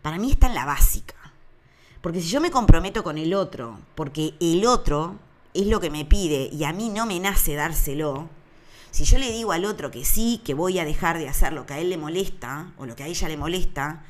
para 0.02 0.18
mí 0.18 0.30
está 0.30 0.46
en 0.46 0.54
la 0.54 0.64
básica. 0.64 1.14
Porque 2.04 2.20
si 2.20 2.28
yo 2.28 2.42
me 2.42 2.50
comprometo 2.50 3.02
con 3.02 3.16
el 3.16 3.32
otro, 3.32 3.78
porque 3.94 4.34
el 4.38 4.66
otro 4.66 5.16
es 5.54 5.66
lo 5.68 5.80
que 5.80 5.88
me 5.88 6.04
pide 6.04 6.50
y 6.52 6.64
a 6.64 6.72
mí 6.74 6.90
no 6.90 7.06
me 7.06 7.18
nace 7.18 7.54
dárselo, 7.54 8.28
si 8.90 9.04
yo 9.04 9.16
le 9.16 9.32
digo 9.32 9.52
al 9.52 9.64
otro 9.64 9.90
que 9.90 10.04
sí, 10.04 10.42
que 10.44 10.52
voy 10.52 10.78
a 10.78 10.84
dejar 10.84 11.16
de 11.16 11.30
hacer 11.30 11.54
lo 11.54 11.64
que 11.64 11.72
a 11.72 11.78
él 11.78 11.88
le 11.88 11.96
molesta 11.96 12.74
o 12.76 12.84
lo 12.84 12.94
que 12.94 13.04
a 13.04 13.06
ella 13.06 13.26
le 13.28 13.38
molesta, 13.38 14.04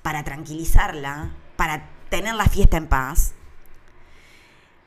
para 0.00 0.24
tranquilizarla, 0.24 1.32
para 1.56 1.90
tener 2.08 2.34
la 2.34 2.46
fiesta 2.46 2.78
en 2.78 2.86
paz, 2.86 3.34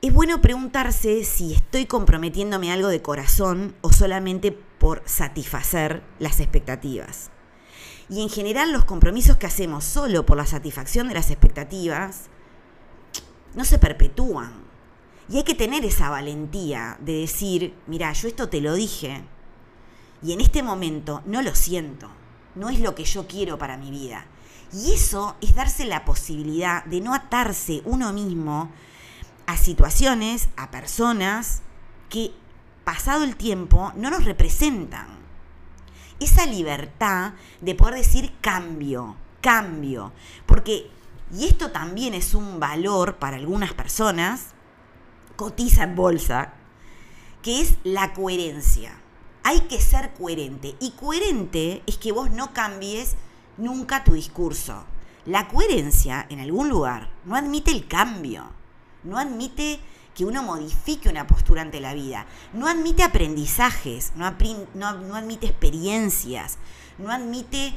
es 0.02 0.12
bueno 0.12 0.42
preguntarse 0.42 1.24
si 1.24 1.54
estoy 1.54 1.86
comprometiéndome 1.86 2.72
algo 2.72 2.88
de 2.88 3.04
corazón 3.04 3.76
o 3.82 3.94
solamente 3.94 4.52
por 4.52 5.04
satisfacer 5.06 6.02
las 6.18 6.40
expectativas. 6.40 7.30
Y 8.12 8.22
en 8.22 8.30
general 8.30 8.74
los 8.74 8.84
compromisos 8.84 9.38
que 9.38 9.48
hacemos 9.48 9.86
solo 9.86 10.26
por 10.26 10.36
la 10.36 10.46
satisfacción 10.46 11.08
de 11.08 11.14
las 11.14 11.32
expectativas 11.32 12.24
no 13.56 13.64
se 13.64 13.80
perpetúan. 13.80 14.52
Y 15.30 15.38
hay 15.38 15.44
que 15.44 15.56
tener 15.56 15.86
esa 15.86 16.10
valentía 16.10 16.98
de 17.00 17.22
decir, 17.22 17.74
mira, 17.88 18.12
yo 18.12 18.28
esto 18.28 18.50
te 18.50 18.60
lo 18.60 18.74
dije 18.74 19.24
y 20.22 20.34
en 20.34 20.42
este 20.42 20.62
momento 20.62 21.22
no 21.26 21.42
lo 21.42 21.56
siento, 21.56 22.10
no 22.56 22.70
es 22.70 22.82
lo 22.82 22.96
que 22.96 23.06
yo 23.06 23.28
quiero 23.28 23.58
para 23.58 23.78
mi 23.78 23.92
vida. 23.92 24.26
Y 24.74 24.92
eso 24.92 25.38
es 25.40 25.56
darse 25.56 25.86
la 25.86 26.04
posibilidad 26.04 26.84
de 26.84 27.00
no 27.00 27.14
atarse 27.14 27.82
uno 27.86 28.12
mismo 28.12 28.72
a 29.46 29.56
situaciones, 29.56 30.50
a 30.58 30.70
personas 30.70 31.62
que 32.10 32.34
pasado 32.84 33.24
el 33.24 33.38
tiempo 33.38 33.94
no 33.96 34.10
nos 34.10 34.26
representan. 34.26 35.21
Esa 36.22 36.46
libertad 36.46 37.34
de 37.60 37.76
poder 37.76 37.96
decir 37.96 38.32
cambio, 38.40 39.18
cambio, 39.42 40.14
porque, 40.46 40.90
y 41.34 41.46
esto 41.46 41.72
también 41.72 42.14
es 42.14 42.34
un 42.34 42.62
valor 42.62 43.18
para 43.18 43.36
algunas 43.36 43.74
personas, 43.74 44.54
cotiza 45.36 45.84
en 45.84 45.96
bolsa, 45.96 46.54
que 47.42 47.62
es 47.62 47.74
la 47.84 48.14
coherencia. 48.14 48.94
Hay 49.44 49.62
que 49.62 49.82
ser 49.82 50.14
coherente. 50.14 50.76
Y 50.80 50.92
coherente 50.92 51.82
es 51.88 51.98
que 51.98 52.12
vos 52.12 52.30
no 52.32 52.54
cambies 52.54 53.16
nunca 53.58 54.04
tu 54.04 54.14
discurso. 54.14 54.86
La 55.26 55.48
coherencia, 55.48 56.26
en 56.30 56.40
algún 56.40 56.70
lugar, 56.70 57.10
no 57.26 57.36
admite 57.36 57.72
el 57.72 57.88
cambio. 57.88 58.52
No 59.04 59.18
admite 59.18 59.80
que 60.16 60.26
uno 60.26 60.44
modifique 60.44 61.10
una 61.10 61.28
postura 61.28 61.62
ante 61.62 61.80
la 61.80 61.94
vida. 61.94 62.26
No 62.54 62.68
admite 62.68 63.04
aprendizajes, 63.04 64.14
no, 64.16 64.26
admite 64.26 65.48
experiencias, 65.48 66.58
no 66.98 67.12
admite 67.12 67.74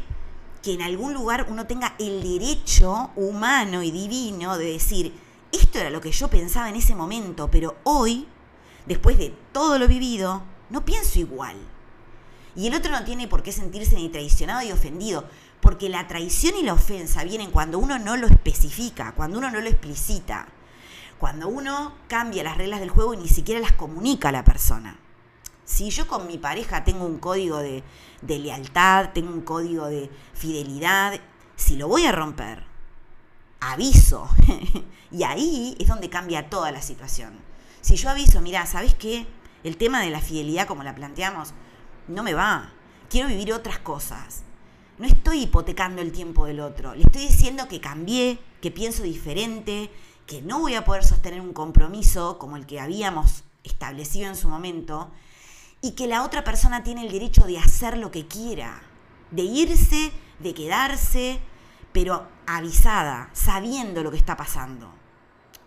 que 0.62 0.74
en 0.74 0.82
algún 0.82 1.12
lugar 1.12 1.46
uno 1.50 1.66
tenga 1.66 1.94
el 1.98 2.22
derecho 2.22 3.10
humano 3.16 3.82
y 3.82 3.90
divino 3.90 4.56
de 4.56 4.72
decir, 4.72 5.14
esto 5.52 5.78
era 5.78 5.90
lo 5.90 6.00
que 6.00 6.10
yo 6.10 6.28
pensaba 6.28 6.68
en 6.68 6.76
ese 6.76 6.94
momento, 6.94 7.50
pero 7.50 7.76
hoy, 7.84 8.26
después 8.86 9.18
de 9.18 9.34
todo 9.52 9.78
lo 9.78 9.86
vivido, 9.86 10.42
no 10.70 10.84
pienso 10.84 11.18
igual. 11.18 11.56
Y 12.56 12.68
el 12.68 12.74
otro 12.74 12.92
no 12.92 13.04
tiene 13.04 13.28
por 13.28 13.42
qué 13.42 13.52
sentirse 13.52 13.96
ni 13.96 14.08
traicionado 14.08 14.62
y 14.62 14.72
ofendido, 14.72 15.28
porque 15.60 15.88
la 15.88 16.06
traición 16.06 16.56
y 16.56 16.62
la 16.62 16.74
ofensa 16.74 17.24
vienen 17.24 17.50
cuando 17.50 17.78
uno 17.78 17.98
no 17.98 18.16
lo 18.16 18.26
especifica, 18.26 19.12
cuando 19.12 19.38
uno 19.38 19.50
no 19.50 19.60
lo 19.60 19.68
explicita, 19.68 20.48
cuando 21.18 21.48
uno 21.48 21.94
cambia 22.08 22.42
las 22.44 22.56
reglas 22.56 22.80
del 22.80 22.90
juego 22.90 23.14
y 23.14 23.18
ni 23.18 23.28
siquiera 23.28 23.60
las 23.60 23.72
comunica 23.72 24.28
a 24.28 24.32
la 24.32 24.44
persona. 24.44 24.98
Si 25.64 25.90
yo 25.90 26.06
con 26.06 26.26
mi 26.26 26.38
pareja 26.38 26.84
tengo 26.84 27.06
un 27.06 27.18
código 27.18 27.58
de, 27.58 27.82
de 28.22 28.38
lealtad, 28.38 29.10
tengo 29.14 29.32
un 29.32 29.40
código 29.40 29.86
de 29.86 30.10
fidelidad, 30.34 31.20
si 31.56 31.76
lo 31.76 31.88
voy 31.88 32.04
a 32.06 32.12
romper, 32.12 32.64
aviso. 33.60 34.28
y 35.10 35.22
ahí 35.22 35.76
es 35.78 35.88
donde 35.88 36.10
cambia 36.10 36.50
toda 36.50 36.70
la 36.72 36.82
situación. 36.82 37.32
Si 37.80 37.96
yo 37.96 38.10
aviso, 38.10 38.40
mira, 38.40 38.66
¿sabes 38.66 38.94
qué? 38.94 39.26
El 39.62 39.76
tema 39.76 40.00
de 40.02 40.10
la 40.10 40.20
fidelidad, 40.20 40.66
como 40.66 40.82
la 40.82 40.94
planteamos, 40.94 41.54
no 42.08 42.22
me 42.22 42.34
va. 42.34 42.72
Quiero 43.08 43.28
vivir 43.28 43.52
otras 43.52 43.78
cosas. 43.78 44.42
No 44.98 45.06
estoy 45.06 45.42
hipotecando 45.42 46.02
el 46.02 46.12
tiempo 46.12 46.46
del 46.46 46.60
otro. 46.60 46.94
Le 46.94 47.02
estoy 47.02 47.22
diciendo 47.22 47.66
que 47.68 47.80
cambié, 47.80 48.38
que 48.60 48.70
pienso 48.70 49.02
diferente, 49.02 49.90
que 50.26 50.42
no 50.42 50.60
voy 50.60 50.74
a 50.74 50.84
poder 50.84 51.04
sostener 51.04 51.40
un 51.40 51.52
compromiso 51.52 52.38
como 52.38 52.56
el 52.56 52.66
que 52.66 52.80
habíamos 52.80 53.44
establecido 53.62 54.28
en 54.28 54.36
su 54.36 54.48
momento 54.48 55.10
y 55.80 55.92
que 55.92 56.06
la 56.06 56.22
otra 56.22 56.44
persona 56.44 56.82
tiene 56.82 57.04
el 57.04 57.12
derecho 57.12 57.44
de 57.44 57.58
hacer 57.58 57.98
lo 57.98 58.10
que 58.10 58.26
quiera, 58.26 58.82
de 59.30 59.42
irse, 59.42 60.12
de 60.38 60.54
quedarse, 60.54 61.40
pero 61.92 62.26
avisada, 62.46 63.30
sabiendo 63.32 64.02
lo 64.02 64.10
que 64.10 64.16
está 64.16 64.36
pasando. 64.36 64.90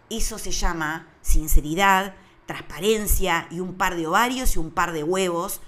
Eso 0.10 0.38
se 0.38 0.52
llama 0.52 1.08
sinceridad, 1.22 2.16
transparencia 2.46 3.48
y 3.52 3.60
un 3.60 3.76
par 3.76 3.96
de 3.96 4.08
ovarios 4.08 4.56
y 4.56 4.60
un 4.60 4.72
par 4.72 4.92
de 4.94 5.04
huevos 5.04 5.62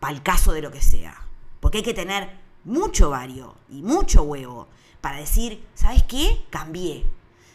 para 0.00 0.12
el 0.12 0.22
caso 0.22 0.52
de 0.52 0.62
lo 0.62 0.70
que 0.70 0.82
sea. 0.82 1.16
Porque 1.60 1.78
hay 1.78 1.84
que 1.84 1.94
tener 1.94 2.38
mucho 2.64 3.08
ovario 3.08 3.54
y 3.70 3.82
mucho 3.82 4.22
huevo 4.22 4.68
para 5.00 5.18
decir, 5.18 5.66
¿sabes 5.74 6.02
qué? 6.02 6.44
Cambié. 6.50 7.06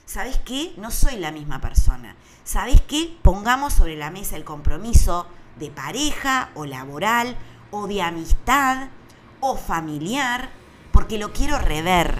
¿Sabes 0.10 0.40
qué? 0.44 0.74
No 0.78 0.90
soy 0.90 1.18
la 1.18 1.32
misma 1.32 1.62
persona. 1.62 2.16
¿Sabes 2.44 2.82
qué? 2.82 3.16
Pongamos 3.22 3.74
sobre 3.74 3.96
la 3.96 4.10
mesa 4.10 4.38
el 4.38 4.44
compromiso 4.44 5.28
de 5.60 5.70
pareja 5.70 6.50
o 6.56 6.66
laboral 6.66 7.38
o 7.70 7.86
de 7.86 8.02
amistad 8.02 8.88
o 9.40 9.56
familiar 9.56 10.50
porque 10.92 11.20
lo 11.20 11.32
quiero 11.32 11.60
rever 11.60 12.20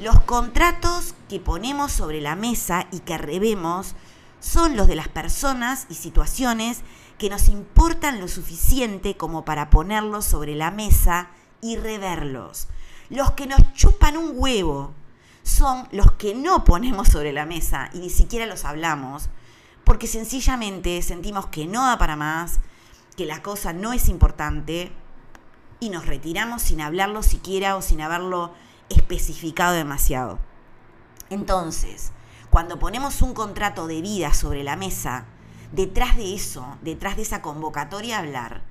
los 0.00 0.18
contratos 0.20 1.14
que 1.28 1.40
ponemos 1.40 1.92
sobre 1.92 2.22
la 2.22 2.36
mesa 2.36 2.86
y 2.90 3.00
que 3.00 3.18
revemos 3.18 3.94
son 4.40 4.74
los 4.74 4.88
de 4.88 4.96
las 4.96 5.08
personas 5.08 5.84
y 5.90 5.96
situaciones 5.96 6.80
que 7.18 7.28
nos 7.28 7.50
importan 7.50 8.18
lo 8.18 8.28
suficiente 8.28 9.14
como 9.18 9.44
para 9.44 9.68
ponerlos 9.68 10.24
sobre 10.24 10.54
la 10.54 10.70
mesa 10.70 11.28
y 11.60 11.76
reverlos. 11.76 12.68
Los 13.10 13.32
que 13.32 13.46
nos 13.46 13.74
chupan 13.74 14.16
un 14.16 14.32
huevo 14.36 14.94
son 15.44 15.86
los 15.92 16.10
que 16.12 16.34
no 16.34 16.64
ponemos 16.64 17.08
sobre 17.08 17.32
la 17.32 17.46
mesa 17.46 17.90
y 17.92 17.98
ni 17.98 18.10
siquiera 18.10 18.46
los 18.46 18.64
hablamos, 18.64 19.28
porque 19.84 20.06
sencillamente 20.06 21.00
sentimos 21.02 21.46
que 21.46 21.66
no 21.66 21.84
da 21.84 21.98
para 21.98 22.16
más, 22.16 22.60
que 23.16 23.26
la 23.26 23.42
cosa 23.42 23.72
no 23.72 23.92
es 23.92 24.08
importante 24.08 24.90
y 25.80 25.90
nos 25.90 26.06
retiramos 26.06 26.62
sin 26.62 26.80
hablarlo 26.80 27.22
siquiera 27.22 27.76
o 27.76 27.82
sin 27.82 28.00
haberlo 28.00 28.54
especificado 28.88 29.74
demasiado. 29.74 30.38
Entonces, 31.28 32.12
cuando 32.50 32.78
ponemos 32.78 33.20
un 33.20 33.34
contrato 33.34 33.86
de 33.86 34.00
vida 34.00 34.32
sobre 34.32 34.64
la 34.64 34.76
mesa, 34.76 35.26
detrás 35.72 36.16
de 36.16 36.34
eso, 36.34 36.78
detrás 36.80 37.16
de 37.16 37.22
esa 37.22 37.42
convocatoria 37.42 38.16
a 38.16 38.20
hablar, 38.20 38.62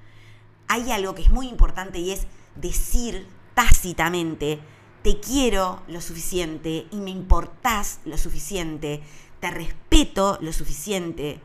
hay 0.67 0.91
algo 0.91 1.13
que 1.13 1.21
es 1.21 1.29
muy 1.29 1.47
importante 1.47 1.99
y 1.99 2.11
es 2.11 2.25
decir 2.55 3.27
tácitamente, 3.53 4.59
te 5.03 5.19
quiero 5.19 5.81
lo 5.87 6.01
suficiente 6.01 6.87
y 6.89 6.97
me 6.97 7.11
importás 7.11 7.99
lo 8.05 8.17
suficiente, 8.17 9.03
te 9.39 9.51
respeto 9.51 10.37
lo 10.41 10.53
suficiente 10.53 11.39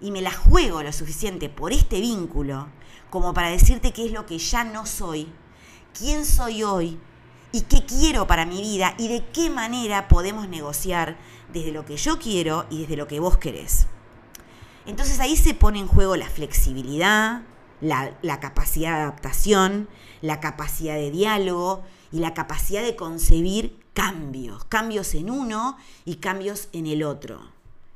y 0.00 0.10
me 0.10 0.22
la 0.22 0.32
juego 0.32 0.82
lo 0.82 0.92
suficiente 0.92 1.48
por 1.48 1.72
este 1.72 2.00
vínculo 2.00 2.68
como 3.10 3.34
para 3.34 3.50
decirte 3.50 3.92
qué 3.92 4.06
es 4.06 4.12
lo 4.12 4.24
que 4.24 4.38
ya 4.38 4.64
no 4.64 4.86
soy, 4.86 5.28
quién 5.96 6.24
soy 6.24 6.62
hoy 6.62 6.98
y 7.52 7.60
qué 7.62 7.84
quiero 7.84 8.26
para 8.26 8.46
mi 8.46 8.62
vida 8.62 8.94
y 8.96 9.08
de 9.08 9.22
qué 9.32 9.50
manera 9.50 10.08
podemos 10.08 10.48
negociar 10.48 11.18
desde 11.52 11.72
lo 11.72 11.84
que 11.84 11.98
yo 11.98 12.18
quiero 12.18 12.64
y 12.70 12.80
desde 12.80 12.96
lo 12.96 13.06
que 13.06 13.20
vos 13.20 13.36
querés. 13.36 13.86
Entonces 14.86 15.20
ahí 15.20 15.36
se 15.36 15.52
pone 15.52 15.78
en 15.78 15.86
juego 15.86 16.16
la 16.16 16.30
flexibilidad, 16.30 17.42
la, 17.82 18.40
capacidad 18.40 18.96
de 18.96 19.02
adaptación, 19.02 19.88
la 20.22 20.40
capacidad 20.40 20.94
de 20.94 21.10
diálogo 21.10 21.82
y 22.12 22.18
la 22.18 22.34
capacidad 22.34 22.82
de 22.82 22.94
concebir 22.94 23.80
cambios, 23.94 24.64
cambios 24.64 25.14
en 25.14 25.30
uno 25.30 25.76
y 26.04 26.16
cambios 26.16 26.68
en 26.72 26.86
el 26.86 27.02
otro. 27.02 27.40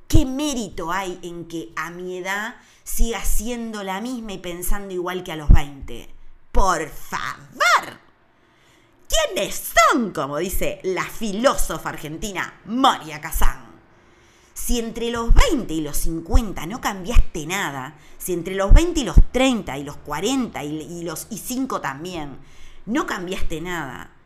¿Qué 0.09 0.25
mérito 0.25 0.93
hay 0.93 1.19
en 1.23 1.47
que 1.47 1.73
a 1.77 1.91
mi 1.91 2.19
edad 2.19 2.57
siga 2.85 3.25
siendo 3.25 3.83
la 3.83 4.01
misma 4.01 4.33
y 4.33 4.39
pensando 4.39 4.95
igual 4.95 5.25
que 5.25 5.33
a 5.33 5.37
los 5.37 5.49
20? 5.49 6.09
Por 6.53 6.89
favor. 6.89 8.01
¿Quiénes 9.09 9.73
son? 9.93 10.13
Como 10.13 10.39
dice 10.39 10.81
la 10.83 11.05
filósofa 11.05 11.91
argentina 11.91 12.61
María 12.65 13.21
Kazán. 13.21 13.67
Si 14.55 14.79
entre 14.79 15.11
los 15.11 15.35
20 15.35 15.75
y 15.75 15.81
los 15.81 15.97
50 15.99 16.67
no 16.67 16.81
cambiaste 16.81 17.47
nada, 17.47 17.99
si 18.17 18.33
entre 18.33 18.55
los 18.55 18.73
20 18.73 19.01
y 19.01 19.05
los 19.05 19.17
30 19.31 19.77
y 19.79 19.85
los 19.85 19.97
40 19.99 20.65
y, 20.65 21.05
los 21.05 21.27
y 21.31 21.39
5 21.39 21.81
también, 21.81 22.39
no 22.87 23.07
cambiaste 23.07 23.61
nada, 23.61 24.17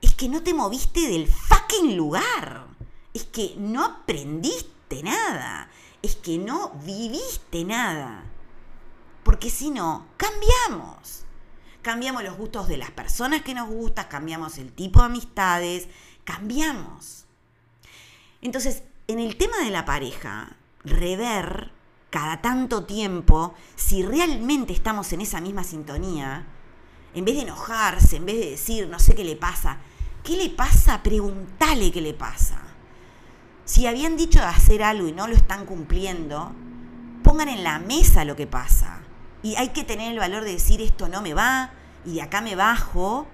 es 0.00 0.14
que 0.14 0.28
no 0.28 0.42
te 0.42 0.54
moviste 0.54 1.08
del 1.08 1.26
fucking 1.26 1.96
lugar. 1.96 2.66
Es 3.12 3.24
que 3.24 3.54
no 3.58 3.84
aprendiste 3.84 5.02
nada. 5.02 5.68
Es 6.02 6.16
que 6.16 6.38
no 6.38 6.70
viviste 6.84 7.64
nada. 7.64 8.24
Porque 9.24 9.50
si 9.50 9.70
no, 9.70 10.06
cambiamos. 10.16 11.24
Cambiamos 11.82 12.22
los 12.22 12.36
gustos 12.36 12.68
de 12.68 12.76
las 12.76 12.90
personas 12.90 13.42
que 13.42 13.54
nos 13.54 13.68
gustan, 13.68 14.06
cambiamos 14.08 14.58
el 14.58 14.72
tipo 14.72 15.00
de 15.00 15.06
amistades, 15.06 15.88
cambiamos. 16.24 17.26
Entonces, 18.42 18.82
en 19.06 19.18
el 19.18 19.36
tema 19.36 19.58
de 19.58 19.70
la 19.70 19.84
pareja, 19.84 20.56
rever 20.84 21.70
cada 22.10 22.42
tanto 22.42 22.84
tiempo 22.84 23.54
si 23.76 24.02
realmente 24.02 24.72
estamos 24.72 25.12
en 25.12 25.20
esa 25.20 25.40
misma 25.40 25.64
sintonía, 25.64 26.46
en 27.16 27.24
vez 27.24 27.36
de 27.36 27.42
enojarse, 27.42 28.16
en 28.16 28.26
vez 28.26 28.36
de 28.36 28.50
decir, 28.50 28.86
no 28.88 28.98
sé 28.98 29.14
qué 29.14 29.24
le 29.24 29.36
pasa, 29.36 29.78
¿qué 30.22 30.36
le 30.36 30.50
pasa? 30.50 31.02
Pregúntale 31.02 31.90
qué 31.90 32.02
le 32.02 32.12
pasa. 32.12 32.62
Si 33.64 33.86
habían 33.86 34.18
dicho 34.18 34.38
de 34.38 34.44
hacer 34.44 34.82
algo 34.82 35.08
y 35.08 35.12
no 35.12 35.26
lo 35.26 35.34
están 35.34 35.64
cumpliendo, 35.64 36.52
pongan 37.24 37.48
en 37.48 37.64
la 37.64 37.78
mesa 37.78 38.26
lo 38.26 38.36
que 38.36 38.46
pasa. 38.46 39.00
Y 39.42 39.56
hay 39.56 39.70
que 39.70 39.82
tener 39.82 40.12
el 40.12 40.18
valor 40.18 40.44
de 40.44 40.52
decir 40.52 40.82
esto 40.82 41.08
no 41.08 41.22
me 41.22 41.32
va 41.32 41.70
y 42.04 42.16
de 42.16 42.22
acá 42.22 42.42
me 42.42 42.54
bajo 42.54 43.26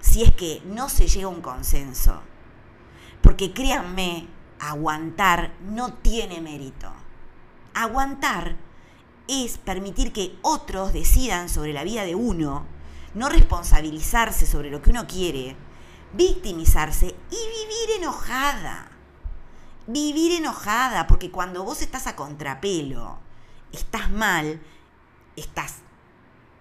si 0.00 0.22
es 0.22 0.34
que 0.34 0.62
no 0.66 0.90
se 0.90 1.08
llega 1.08 1.24
a 1.24 1.30
un 1.30 1.40
consenso. 1.40 2.20
Porque 3.22 3.54
créanme 3.54 4.28
aguantar 4.60 5.54
no 5.62 5.94
tiene 5.94 6.42
mérito. 6.42 6.92
Aguantar 7.72 8.56
es 9.26 9.56
permitir 9.56 10.12
que 10.12 10.36
otros 10.42 10.92
decidan 10.92 11.48
sobre 11.48 11.72
la 11.72 11.82
vida 11.82 12.04
de 12.04 12.14
uno, 12.14 12.75
no 13.14 13.28
responsabilizarse 13.28 14.46
sobre 14.46 14.70
lo 14.70 14.82
que 14.82 14.90
uno 14.90 15.06
quiere, 15.06 15.56
victimizarse 16.12 17.06
y 17.06 17.36
vivir 17.36 17.98
enojada. 17.98 18.90
Vivir 19.86 20.32
enojada, 20.32 21.06
porque 21.06 21.30
cuando 21.30 21.62
vos 21.62 21.80
estás 21.80 22.06
a 22.06 22.16
contrapelo, 22.16 23.18
estás 23.72 24.10
mal, 24.10 24.60
estás 25.36 25.76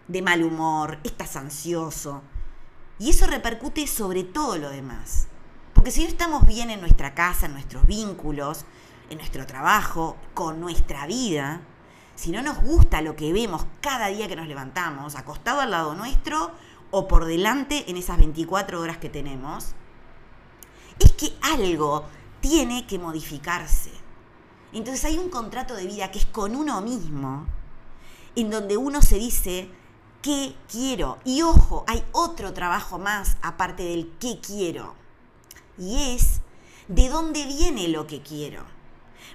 de 0.07 0.21
mal 0.21 0.43
humor, 0.43 0.99
estás 1.03 1.35
ansioso, 1.35 2.21
y 2.99 3.09
eso 3.09 3.27
repercute 3.27 3.87
sobre 3.87 4.23
todo 4.23 4.57
lo 4.57 4.69
demás. 4.69 5.27
Porque 5.73 5.91
si 5.91 6.03
no 6.03 6.07
estamos 6.07 6.45
bien 6.45 6.69
en 6.69 6.79
nuestra 6.79 7.13
casa, 7.13 7.47
en 7.47 7.53
nuestros 7.53 7.85
vínculos, 7.85 8.65
en 9.09 9.17
nuestro 9.17 9.45
trabajo, 9.45 10.17
con 10.33 10.59
nuestra 10.61 11.05
vida, 11.05 11.61
si 12.15 12.31
no 12.31 12.41
nos 12.41 12.61
gusta 12.61 13.01
lo 13.01 13.15
que 13.15 13.33
vemos 13.33 13.65
cada 13.81 14.07
día 14.07 14.27
que 14.27 14.35
nos 14.35 14.47
levantamos, 14.47 15.15
acostado 15.15 15.61
al 15.61 15.71
lado 15.71 15.95
nuestro 15.95 16.51
o 16.91 17.07
por 17.07 17.25
delante 17.25 17.89
en 17.89 17.97
esas 17.97 18.17
24 18.17 18.79
horas 18.79 18.97
que 18.97 19.09
tenemos, 19.09 19.73
es 20.99 21.11
que 21.11 21.33
algo 21.41 22.05
tiene 22.41 22.87
que 22.87 22.99
modificarse. 22.99 23.91
Entonces 24.71 25.05
hay 25.05 25.17
un 25.17 25.29
contrato 25.29 25.75
de 25.75 25.87
vida 25.87 26.11
que 26.11 26.19
es 26.19 26.25
con 26.25 26.55
uno 26.55 26.81
mismo, 26.81 27.45
en 28.35 28.49
donde 28.49 28.77
uno 28.77 29.01
se 29.01 29.17
dice, 29.17 29.69
¿qué 30.21 30.55
quiero? 30.69 31.19
Y 31.23 31.41
ojo, 31.41 31.83
hay 31.87 32.03
otro 32.11 32.53
trabajo 32.53 32.97
más 32.97 33.37
aparte 33.41 33.83
del 33.83 34.11
qué 34.19 34.39
quiero 34.39 34.95
y 35.77 36.15
es 36.15 36.41
de 36.87 37.09
dónde 37.09 37.45
viene 37.45 37.87
lo 37.87 38.07
que 38.07 38.21
quiero. 38.21 38.74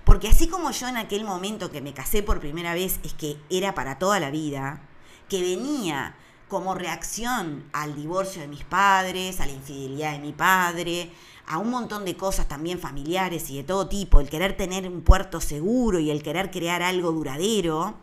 Porque 0.04 0.28
así 0.28 0.48
como 0.48 0.70
yo 0.70 0.88
en 0.88 0.96
aquel 0.96 1.24
momento 1.24 1.70
que 1.70 1.80
me 1.80 1.94
casé 1.94 2.22
por 2.22 2.40
primera 2.40 2.74
vez 2.74 3.00
es 3.04 3.14
que 3.14 3.36
era 3.50 3.74
para 3.74 3.98
toda 3.98 4.20
la 4.20 4.30
vida, 4.30 4.82
que 5.28 5.40
venía 5.40 6.16
como 6.48 6.74
reacción 6.74 7.64
al 7.72 7.94
divorcio 7.94 8.42
de 8.42 8.48
mis 8.48 8.64
padres, 8.64 9.40
a 9.40 9.46
la 9.46 9.52
infidelidad 9.52 10.12
de 10.12 10.18
mi 10.18 10.32
padre, 10.32 11.10
a 11.46 11.58
un 11.58 11.70
montón 11.70 12.04
de 12.04 12.16
cosas 12.16 12.48
también 12.48 12.78
familiares 12.78 13.50
y 13.50 13.56
de 13.56 13.64
todo 13.64 13.88
tipo, 13.88 14.20
el 14.20 14.28
querer 14.28 14.56
tener 14.56 14.88
un 14.88 15.02
puerto 15.02 15.40
seguro 15.40 16.00
y 16.00 16.10
el 16.10 16.22
querer 16.22 16.50
crear 16.50 16.82
algo 16.82 17.12
duradero, 17.12 17.94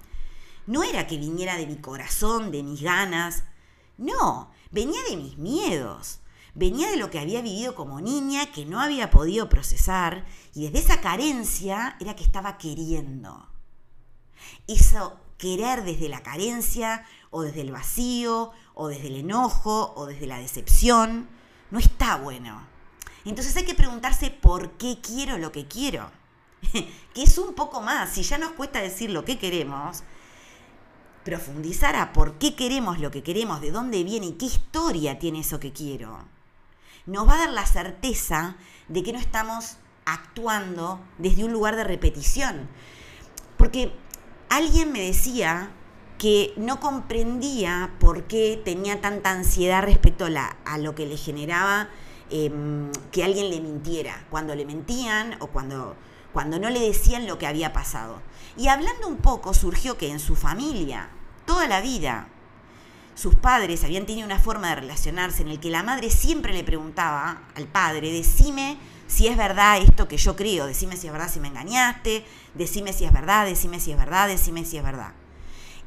no 0.65 0.83
era 0.83 1.07
que 1.07 1.17
viniera 1.17 1.57
de 1.57 1.67
mi 1.67 1.77
corazón, 1.77 2.51
de 2.51 2.63
mis 2.63 2.81
ganas, 2.81 3.43
no, 3.97 4.51
venía 4.71 5.01
de 5.09 5.17
mis 5.17 5.37
miedos 5.37 6.19
venía 6.57 6.89
de 6.89 6.97
lo 6.97 7.11
que 7.11 7.19
había 7.19 7.41
vivido 7.41 7.75
como 7.75 8.01
niña, 8.01 8.51
que 8.51 8.65
no 8.65 8.81
había 8.81 9.11
podido 9.11 9.47
procesar, 9.47 10.25
y 10.55 10.63
desde 10.63 10.79
esa 10.79 11.01
carencia 11.01 11.95
era 11.99 12.15
que 12.15 12.23
estaba 12.23 12.57
queriendo. 12.57 13.47
Eso 14.67 15.19
querer 15.37 15.83
desde 15.83 16.09
la 16.09 16.23
carencia, 16.23 17.05
o 17.29 17.43
desde 17.43 17.61
el 17.61 17.71
vacío, 17.71 18.51
o 18.73 18.87
desde 18.87 19.07
el 19.07 19.17
enojo, 19.17 19.93
o 19.95 20.07
desde 20.07 20.25
la 20.25 20.39
decepción, 20.39 21.27
no 21.69 21.77
está 21.77 22.17
bueno. 22.17 22.65
Entonces 23.23 23.55
hay 23.55 23.65
que 23.65 23.75
preguntarse 23.75 24.31
por 24.31 24.71
qué 24.77 24.99
quiero 24.99 25.37
lo 25.37 25.51
que 25.51 25.67
quiero. 25.67 26.09
que 27.13 27.21
es 27.21 27.37
un 27.37 27.53
poco 27.53 27.81
más, 27.81 28.13
si 28.13 28.23
ya 28.23 28.39
nos 28.39 28.53
cuesta 28.53 28.81
decir 28.81 29.11
lo 29.11 29.25
que 29.25 29.37
queremos, 29.37 30.01
profundizar 31.23 31.95
a 31.95 32.13
por 32.13 32.39
qué 32.39 32.55
queremos 32.55 32.97
lo 32.99 33.11
que 33.11 33.21
queremos, 33.21 33.61
de 33.61 33.69
dónde 33.69 34.03
viene 34.03 34.25
y 34.25 34.33
qué 34.33 34.45
historia 34.45 35.19
tiene 35.19 35.41
eso 35.41 35.59
que 35.59 35.71
quiero 35.71 36.36
nos 37.07 37.27
va 37.27 37.35
a 37.35 37.37
dar 37.39 37.49
la 37.49 37.65
certeza 37.65 38.57
de 38.87 39.01
que 39.01 39.13
no 39.13 39.19
estamos 39.19 39.77
actuando 40.05 40.99
desde 41.17 41.43
un 41.43 41.51
lugar 41.51 41.75
de 41.75 41.83
repetición. 41.83 42.69
Porque 43.57 43.93
alguien 44.49 44.91
me 44.91 45.01
decía 45.01 45.71
que 46.17 46.53
no 46.57 46.79
comprendía 46.79 47.91
por 47.99 48.23
qué 48.23 48.61
tenía 48.63 49.01
tanta 49.01 49.31
ansiedad 49.31 49.83
respecto 49.83 50.25
a, 50.25 50.77
lo 50.77 50.95
que 50.95 51.05
le 51.05 51.17
generaba 51.17 51.89
em, 52.29 52.91
que 53.11 53.23
alguien 53.23 53.49
le 53.49 53.61
mintiera, 53.61 54.25
cuando 54.29 54.55
le 54.55 54.65
mentían 54.65 55.35
o 55.39 55.47
cuando, 55.47 55.95
cuando 56.33 56.59
no 56.59 56.69
le 56.69 56.79
decían 56.79 57.27
lo 57.27 57.37
que 57.37 57.47
había 57.47 57.71
pasado. 57.71 58.21
Y 58.57 58.67
hablando 58.67 59.07
un 59.07 59.17
poco, 59.17 59.53
surgió 59.53 59.97
que 59.97 60.09
en 60.09 60.19
su 60.19 60.35
familia, 60.35 61.09
toda 61.45 61.67
la 61.67 61.81
vida, 61.81 62.27
sus 63.17 63.33
padres 63.33 63.83
habían 63.83 64.05
tenido 64.05 64.27
una 64.27 64.37
forma 64.37 64.69
de 64.69 64.75
relacionarse 64.75 65.41
en 65.41 65.47
el 65.47 65.59
que 65.59 65.71
la 65.71 65.81
madre 65.81 66.11
siempre 66.11 66.53
le 66.53 66.63
preguntaba 66.63 67.41
al 67.55 67.65
padre, 67.65 68.11
decime 68.11 68.77
si 69.07 69.27
es 69.27 69.35
verdad 69.35 69.79
esto 69.79 70.07
que 70.07 70.17
yo 70.17 70.35
creo, 70.35 70.67
decime 70.67 70.97
si 70.97 71.07
es 71.07 71.13
verdad 71.13 71.31
si 71.31 71.39
me 71.39 71.47
engañaste, 71.47 72.23
decime 72.53 72.93
si 72.93 73.05
es 73.05 73.11
verdad, 73.11 73.47
decime 73.47 73.79
si 73.79 73.91
es 73.91 73.97
verdad, 73.97 74.27
decime 74.27 74.65
si 74.65 74.77
es 74.77 74.83
verdad. 74.83 75.13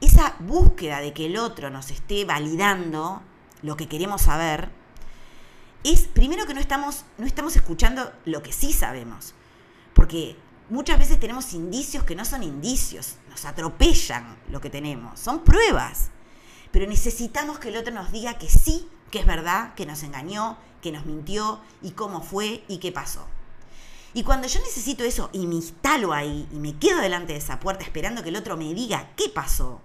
esa 0.01 0.35
búsqueda 0.41 1.01
de 1.01 1.13
que 1.13 1.27
el 1.27 1.37
otro 1.37 1.71
nos 1.71 1.93
esté 1.93 2.25
validando 2.25 3.23
lo 3.63 3.77
que 3.77 3.87
queremos 3.87 4.23
saber, 4.23 4.69
es 5.85 6.03
primero 6.03 6.47
que 6.47 6.55
no 6.55 6.61
estamos, 6.61 7.05
no 7.17 7.27
estamos 7.27 7.55
escuchando 7.55 8.13
lo 8.25 8.43
que 8.43 8.53
sí 8.53 8.73
sabemos. 8.73 9.35
Porque 9.95 10.37
muchas 10.69 10.99
veces 10.99 11.21
tenemos 11.21 11.53
indicios 11.53 12.03
que 12.03 12.17
no 12.17 12.25
son 12.25 12.43
indicios, 12.43 13.19
nos 13.29 13.45
atropellan 13.45 14.37
lo 14.49 14.61
que 14.61 14.69
tenemos, 14.69 15.21
son 15.21 15.45
pruebas. 15.45 16.11
Pero 16.73 16.87
necesitamos 16.87 17.59
que 17.59 17.69
el 17.69 17.77
otro 17.77 17.93
nos 17.93 18.13
diga 18.13 18.39
que 18.39 18.49
sí, 18.49 18.89
que 19.11 19.21
es 19.21 19.27
verdad, 19.27 19.75
que 19.75 19.87
nos 19.87 20.03
engañó, 20.03 20.57
que 20.83 20.93
nos 20.93 21.07
mintió 21.07 21.61
y 21.83 21.93
cómo 21.93 22.23
fue 22.23 22.65
y 22.69 22.79
qué 22.79 22.93
pasó. 22.93 23.27
Y 24.13 24.25
cuando 24.25 24.49
yo 24.49 24.61
necesito 24.61 25.05
eso 25.05 25.31
y 25.33 25.47
me 25.47 25.57
instalo 25.57 26.13
ahí 26.13 26.49
y 26.53 26.57
me 26.57 26.77
quedo 26.79 27.01
delante 27.01 27.33
de 27.33 27.39
esa 27.39 27.61
puerta 27.61 27.85
esperando 27.85 28.23
que 28.23 28.31
el 28.31 28.37
otro 28.37 28.57
me 28.57 28.75
diga 28.75 29.11
qué 29.17 29.29
pasó, 29.29 29.81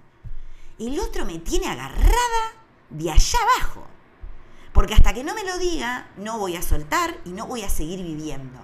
el 0.80 1.00
otro 1.00 1.26
me 1.26 1.40
tiene 1.40 1.68
agarrada 1.68 2.54
de 2.90 3.12
allá 3.12 3.40
abajo. 3.42 3.86
Porque 4.74 4.94
hasta 4.94 5.14
que 5.14 5.24
no 5.24 5.36
me 5.36 5.44
lo 5.44 5.58
diga, 5.58 6.10
no 6.18 6.38
voy 6.38 6.56
a 6.56 6.62
soltar 6.62 7.18
y 7.24 7.30
no 7.30 7.48
voy 7.48 7.62
a 7.62 7.70
seguir 7.70 8.04
viviendo. 8.04 8.60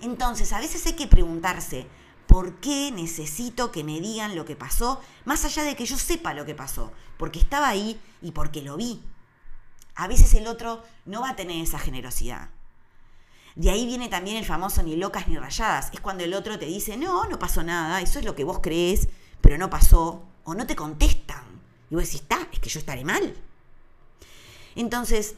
Entonces, 0.00 0.52
a 0.52 0.60
veces 0.60 0.86
hay 0.86 0.94
que 0.94 1.06
preguntarse, 1.06 1.86
¿por 2.30 2.60
qué 2.60 2.92
necesito 2.92 3.72
que 3.72 3.82
me 3.82 4.00
digan 4.00 4.36
lo 4.36 4.44
que 4.44 4.54
pasó? 4.54 5.00
Más 5.24 5.44
allá 5.44 5.64
de 5.64 5.74
que 5.74 5.84
yo 5.84 5.98
sepa 5.98 6.32
lo 6.32 6.46
que 6.46 6.54
pasó, 6.54 6.92
porque 7.18 7.40
estaba 7.40 7.68
ahí 7.68 8.00
y 8.22 8.30
porque 8.30 8.62
lo 8.62 8.76
vi. 8.76 9.02
A 9.96 10.06
veces 10.06 10.32
el 10.34 10.46
otro 10.46 10.80
no 11.06 11.22
va 11.22 11.30
a 11.30 11.36
tener 11.36 11.60
esa 11.60 11.80
generosidad. 11.80 12.50
De 13.56 13.70
ahí 13.70 13.84
viene 13.84 14.08
también 14.08 14.36
el 14.36 14.44
famoso 14.44 14.84
ni 14.84 14.94
locas 14.94 15.26
ni 15.26 15.38
rayadas. 15.38 15.90
Es 15.92 16.00
cuando 16.00 16.22
el 16.22 16.32
otro 16.32 16.56
te 16.56 16.66
dice, 16.66 16.96
no, 16.96 17.24
no 17.24 17.40
pasó 17.40 17.64
nada, 17.64 18.00
eso 18.00 18.20
es 18.20 18.24
lo 18.24 18.36
que 18.36 18.44
vos 18.44 18.60
crees, 18.62 19.08
pero 19.40 19.58
no 19.58 19.68
pasó, 19.68 20.22
o 20.44 20.54
no 20.54 20.68
te 20.68 20.76
contestan. 20.76 21.42
Y 21.90 21.96
vos 21.96 22.04
decís, 22.04 22.20
está, 22.20 22.46
es 22.52 22.60
que 22.60 22.70
yo 22.70 22.78
estaré 22.78 23.04
mal. 23.04 23.34
Entonces, 24.76 25.34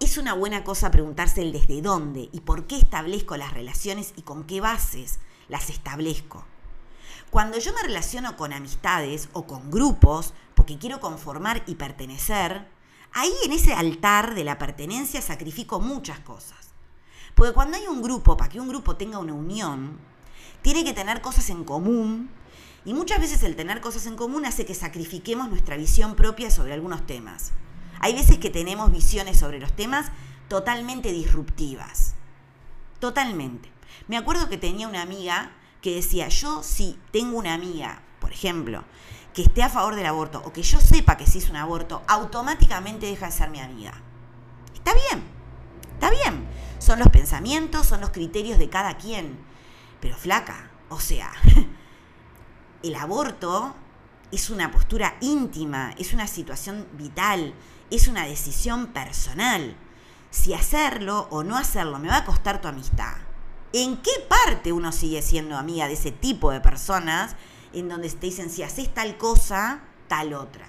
es 0.00 0.16
una 0.16 0.32
buena 0.32 0.64
cosa 0.64 0.90
preguntarse 0.90 1.42
el 1.42 1.52
desde 1.52 1.82
dónde 1.82 2.30
y 2.32 2.40
por 2.40 2.66
qué 2.66 2.78
establezco 2.78 3.36
las 3.36 3.52
relaciones 3.52 4.14
y 4.16 4.22
con 4.22 4.44
qué 4.44 4.62
bases 4.62 5.18
las 5.48 5.70
establezco. 5.70 6.44
Cuando 7.30 7.58
yo 7.58 7.72
me 7.74 7.82
relaciono 7.82 8.36
con 8.36 8.52
amistades 8.52 9.28
o 9.32 9.46
con 9.46 9.70
grupos 9.70 10.34
porque 10.54 10.78
quiero 10.78 11.00
conformar 11.00 11.62
y 11.66 11.74
pertenecer, 11.74 12.66
ahí 13.12 13.32
en 13.44 13.52
ese 13.52 13.74
altar 13.74 14.34
de 14.34 14.44
la 14.44 14.58
pertenencia 14.58 15.20
sacrifico 15.20 15.80
muchas 15.80 16.20
cosas. 16.20 16.70
Porque 17.34 17.52
cuando 17.52 17.76
hay 17.76 17.86
un 17.86 18.02
grupo, 18.02 18.36
para 18.36 18.50
que 18.50 18.60
un 18.60 18.68
grupo 18.68 18.96
tenga 18.96 19.18
una 19.18 19.34
unión, 19.34 19.98
tiene 20.62 20.84
que 20.84 20.94
tener 20.94 21.20
cosas 21.20 21.50
en 21.50 21.64
común 21.64 22.30
y 22.84 22.94
muchas 22.94 23.20
veces 23.20 23.42
el 23.42 23.56
tener 23.56 23.80
cosas 23.80 24.06
en 24.06 24.16
común 24.16 24.46
hace 24.46 24.64
que 24.64 24.74
sacrifiquemos 24.74 25.48
nuestra 25.48 25.76
visión 25.76 26.16
propia 26.16 26.50
sobre 26.50 26.72
algunos 26.72 27.06
temas. 27.06 27.52
Hay 28.00 28.14
veces 28.14 28.38
que 28.38 28.50
tenemos 28.50 28.90
visiones 28.90 29.38
sobre 29.38 29.60
los 29.60 29.72
temas 29.72 30.10
totalmente 30.48 31.12
disruptivas. 31.12 32.14
Totalmente. 33.00 33.77
Me 34.06 34.16
acuerdo 34.16 34.48
que 34.48 34.58
tenía 34.58 34.88
una 34.88 35.02
amiga 35.02 35.52
que 35.82 35.94
decía, 35.94 36.28
yo 36.28 36.62
si 36.62 36.98
tengo 37.10 37.38
una 37.38 37.54
amiga, 37.54 38.02
por 38.20 38.32
ejemplo, 38.32 38.84
que 39.34 39.42
esté 39.42 39.62
a 39.62 39.68
favor 39.68 39.94
del 39.94 40.06
aborto 40.06 40.42
o 40.44 40.52
que 40.52 40.62
yo 40.62 40.80
sepa 40.80 41.16
que 41.16 41.26
se 41.26 41.38
hizo 41.38 41.50
un 41.50 41.56
aborto, 41.56 42.02
automáticamente 42.08 43.06
deja 43.06 43.26
de 43.26 43.32
ser 43.32 43.50
mi 43.50 43.60
amiga. 43.60 43.92
Está 44.74 44.92
bien, 44.94 45.22
está 45.94 46.10
bien. 46.10 46.48
Son 46.78 46.98
los 46.98 47.08
pensamientos, 47.08 47.86
son 47.86 48.00
los 48.00 48.10
criterios 48.10 48.58
de 48.58 48.68
cada 48.68 48.96
quien. 48.96 49.38
Pero 50.00 50.16
flaca, 50.16 50.70
o 50.88 51.00
sea, 51.00 51.32
el 52.82 52.94
aborto 52.94 53.74
es 54.30 54.50
una 54.50 54.70
postura 54.70 55.16
íntima, 55.20 55.94
es 55.98 56.12
una 56.12 56.26
situación 56.26 56.86
vital, 56.92 57.54
es 57.90 58.08
una 58.08 58.24
decisión 58.24 58.88
personal. 58.88 59.76
Si 60.30 60.52
hacerlo 60.52 61.28
o 61.30 61.42
no 61.42 61.56
hacerlo 61.56 61.98
me 61.98 62.08
va 62.08 62.18
a 62.18 62.24
costar 62.24 62.60
tu 62.60 62.68
amistad. 62.68 63.16
¿En 63.72 63.98
qué 63.98 64.12
parte 64.28 64.72
uno 64.72 64.92
sigue 64.92 65.20
siendo 65.20 65.56
amiga 65.56 65.88
de 65.88 65.94
ese 65.94 66.10
tipo 66.10 66.50
de 66.50 66.60
personas 66.60 67.36
en 67.74 67.88
donde 67.88 68.08
te 68.08 68.26
dicen 68.26 68.50
si 68.50 68.62
haces 68.62 68.92
tal 68.94 69.18
cosa, 69.18 69.80
tal 70.08 70.32
otra? 70.32 70.68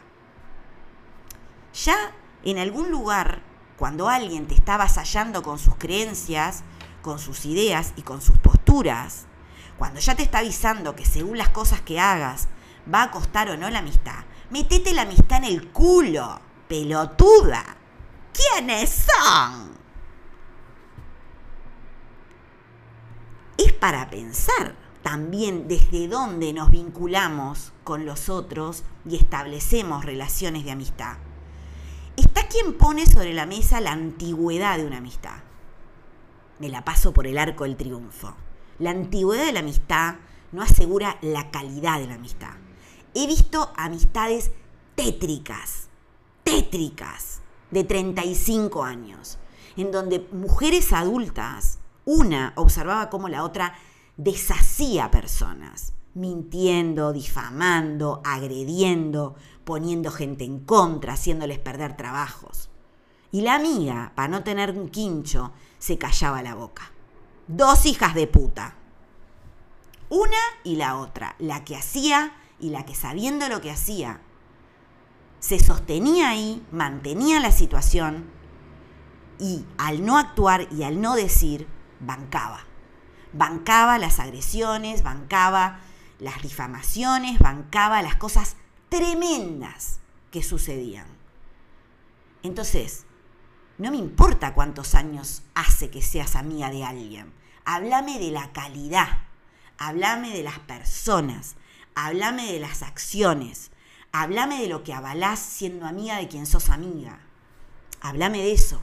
Ya 1.86 1.96
en 2.44 2.58
algún 2.58 2.92
lugar, 2.92 3.42
cuando 3.78 4.10
alguien 4.10 4.48
te 4.48 4.56
está 4.56 4.76
avasallando 4.76 5.42
con 5.44 5.60
sus 5.60 5.76
creencias, 5.76 6.64
con 7.02 7.20
sus 7.20 7.46
ideas 7.46 7.94
y 7.96 8.02
con 8.02 8.22
sus 8.22 8.38
posturas, 8.38 9.26
cuando 9.78 10.02
ya 10.02 10.16
te 10.16 10.24
está 10.24 10.40
avisando 10.40 10.96
que 10.96 11.06
según 11.06 11.38
las 11.38 11.50
cosas 11.50 11.80
que 11.80 12.02
hagas 12.02 12.50
va 12.94 13.04
a 13.04 13.12
costar 13.12 13.50
o 13.50 13.56
no 13.56 13.70
la 13.70 13.80
amistad, 13.80 14.26
metete 14.50 14.94
la 14.94 15.04
amistad 15.04 15.38
en 15.38 15.46
el 15.46 15.72
culo 15.72 16.42
pelotuda. 16.68 17.64
¿Quiénes 18.34 19.06
son? 19.08 19.79
Es 23.60 23.74
para 23.74 24.10
pensar 24.10 24.74
también 25.04 25.68
desde 25.68 26.08
dónde 26.08 26.54
nos 26.54 26.72
vinculamos 26.72 27.74
con 27.84 28.06
los 28.06 28.30
otros 28.30 28.86
y 29.06 29.18
establecemos 29.18 30.06
relaciones 30.06 30.64
de 30.64 30.72
amistad. 30.72 31.18
Está 32.16 32.48
quien 32.48 32.78
pone 32.78 33.06
sobre 33.06 33.34
la 33.34 33.46
mesa 33.46 33.82
la 33.82 33.92
antigüedad 33.92 34.78
de 34.78 34.86
una 34.86 35.00
amistad. 35.00 35.40
Me 36.60 36.70
la 36.70 36.86
paso 36.86 37.12
por 37.12 37.28
el 37.28 37.38
arco 37.38 37.66
del 37.66 37.76
triunfo. 37.76 38.34
La 38.78 38.92
antigüedad 38.92 39.46
de 39.46 39.52
la 39.52 39.60
amistad 39.60 40.16
no 40.54 40.62
asegura 40.62 41.18
la 41.22 41.52
calidad 41.52 42.00
de 42.00 42.08
la 42.08 42.16
amistad. 42.16 42.54
He 43.14 43.28
visto 43.28 43.74
amistades 43.76 44.52
tétricas, 44.96 45.90
tétricas 46.46 47.42
de 47.72 47.84
35 47.84 48.86
años, 48.86 49.38
en 49.76 49.92
donde 49.92 50.26
mujeres 50.32 50.94
adultas, 50.94 51.80
una 52.10 52.54
observaba 52.56 53.12
cómo 53.12 53.30
la 53.30 53.44
otra 53.44 53.76
deshacía 54.18 55.12
personas, 55.12 55.94
mintiendo, 56.16 57.14
difamando, 57.14 58.20
agrediendo, 58.26 59.36
poniendo 59.64 60.10
gente 60.10 60.44
en 60.44 60.60
contra, 60.60 61.14
haciéndoles 61.14 61.60
perder 61.60 61.96
trabajos. 61.96 62.72
Y 63.32 63.42
la 63.42 63.54
amiga, 63.54 64.12
para 64.16 64.28
no 64.28 64.44
tener 64.44 64.72
un 64.72 64.90
quincho, 64.90 65.52
se 65.78 66.00
callaba 66.00 66.42
la 66.42 66.56
boca. 66.56 66.92
Dos 67.48 67.86
hijas 67.86 68.16
de 68.16 68.26
puta. 68.26 68.74
Una 70.10 70.38
y 70.64 70.78
la 70.78 70.98
otra, 70.98 71.36
la 71.38 71.64
que 71.64 71.76
hacía 71.76 72.34
y 72.60 72.72
la 72.72 72.88
que 72.88 72.96
sabiendo 72.96 73.48
lo 73.50 73.62
que 73.62 73.70
hacía, 73.70 74.20
se 75.40 75.60
sostenía 75.60 76.30
ahí, 76.30 76.66
mantenía 76.72 77.40
la 77.40 77.52
situación 77.52 78.26
y 79.38 79.64
al 79.78 80.04
no 80.04 80.18
actuar 80.18 80.68
y 80.72 80.82
al 80.82 81.00
no 81.00 81.16
decir, 81.16 81.68
bancaba. 82.00 82.66
Bancaba 83.34 83.98
las 84.00 84.20
agresiones, 84.20 85.04
bancaba 85.04 85.80
las 86.20 86.42
difamaciones, 86.42 87.40
bancaba 87.40 88.02
las 88.02 88.16
cosas 88.16 88.56
tremendas 88.90 90.00
que 90.32 90.44
sucedían. 90.44 91.08
Entonces, 92.44 93.06
no 93.78 93.92
me 93.92 93.98
importa 93.98 94.54
cuántos 94.54 94.96
años 94.96 95.44
hace 95.54 95.90
que 95.90 96.02
seas 96.02 96.36
amiga 96.36 96.70
de 96.72 96.84
alguien. 96.84 97.32
Háblame 97.66 98.20
de 98.20 98.32
la 98.32 98.52
calidad, 98.52 99.20
háblame 99.78 100.32
de 100.32 100.44
las 100.44 100.60
personas, 100.60 101.56
háblame 101.96 102.52
de 102.52 102.60
las 102.60 102.82
acciones, 102.82 103.72
Háblame 104.12 104.62
de 104.62 104.68
lo 104.68 104.84
que 104.84 104.94
avalás 104.94 105.40
siendo 105.40 105.86
amiga 105.86 106.18
de 106.18 106.28
quien 106.28 106.48
sos 106.48 106.70
amiga. 106.70 107.20
Háblame 108.02 108.40
de 108.40 108.54
eso. 108.54 108.82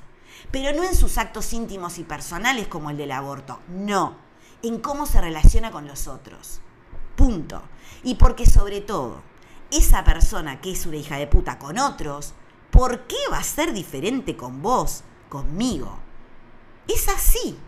Pero 0.50 0.76
no 0.76 0.84
en 0.84 0.94
sus 0.94 1.18
actos 1.18 1.52
íntimos 1.52 1.98
y 1.98 2.04
personales 2.04 2.68
como 2.68 2.90
el 2.90 2.96
del 2.96 3.12
aborto. 3.12 3.60
No. 3.68 4.16
En 4.62 4.80
cómo 4.80 5.06
se 5.06 5.20
relaciona 5.20 5.70
con 5.70 5.86
los 5.86 6.06
otros. 6.06 6.60
Punto. 7.16 7.62
Y 8.02 8.14
porque 8.14 8.46
sobre 8.46 8.80
todo, 8.80 9.22
esa 9.70 10.04
persona 10.04 10.60
que 10.60 10.72
es 10.72 10.86
una 10.86 10.96
hija 10.96 11.16
de 11.16 11.26
puta 11.26 11.58
con 11.58 11.78
otros, 11.78 12.34
¿por 12.70 13.06
qué 13.06 13.16
va 13.30 13.38
a 13.38 13.44
ser 13.44 13.72
diferente 13.72 14.36
con 14.36 14.62
vos, 14.62 15.02
conmigo? 15.28 15.98
Es 16.88 17.08
así. 17.08 17.58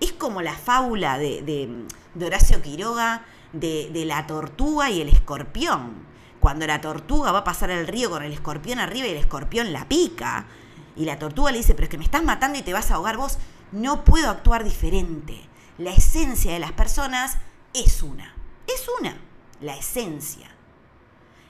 Es 0.00 0.12
como 0.12 0.42
la 0.42 0.54
fábula 0.54 1.18
de, 1.18 1.86
Horacio 2.20 2.62
Quiroga 2.62 3.24
de, 3.52 3.90
de 3.92 4.04
la 4.04 4.26
tortuga 4.26 4.90
y 4.90 5.00
el 5.00 5.08
escorpión 5.08 6.10
cuando 6.40 6.66
la 6.66 6.80
tortuga 6.80 7.32
va 7.32 7.40
a 7.40 7.44
pasar 7.44 7.70
el 7.70 7.86
río 7.86 8.10
con 8.10 8.22
el 8.22 8.32
escorpión 8.32 8.80
arriba 8.80 9.06
y 9.06 9.10
el 9.10 9.18
escorpión 9.18 9.72
la 9.72 9.86
pica, 9.86 10.46
y 10.96 11.04
la 11.04 11.18
tortuga 11.18 11.52
le 11.52 11.58
dice, 11.58 11.74
pero 11.74 11.84
es 11.84 11.90
que 11.90 11.98
me 11.98 12.04
estás 12.04 12.22
matando 12.22 12.58
y 12.58 12.62
te 12.62 12.72
vas 12.72 12.90
a 12.90 12.94
ahogar 12.94 13.16
vos, 13.16 13.38
no 13.72 14.04
puedo 14.04 14.30
actuar 14.30 14.64
diferente. 14.64 15.40
La 15.78 15.92
esencia 15.92 16.52
de 16.52 16.58
las 16.58 16.72
personas 16.72 17.38
es 17.72 18.02
una, 18.02 18.34
es 18.66 18.86
una, 19.00 19.16
la 19.60 19.76
esencia. 19.76 20.50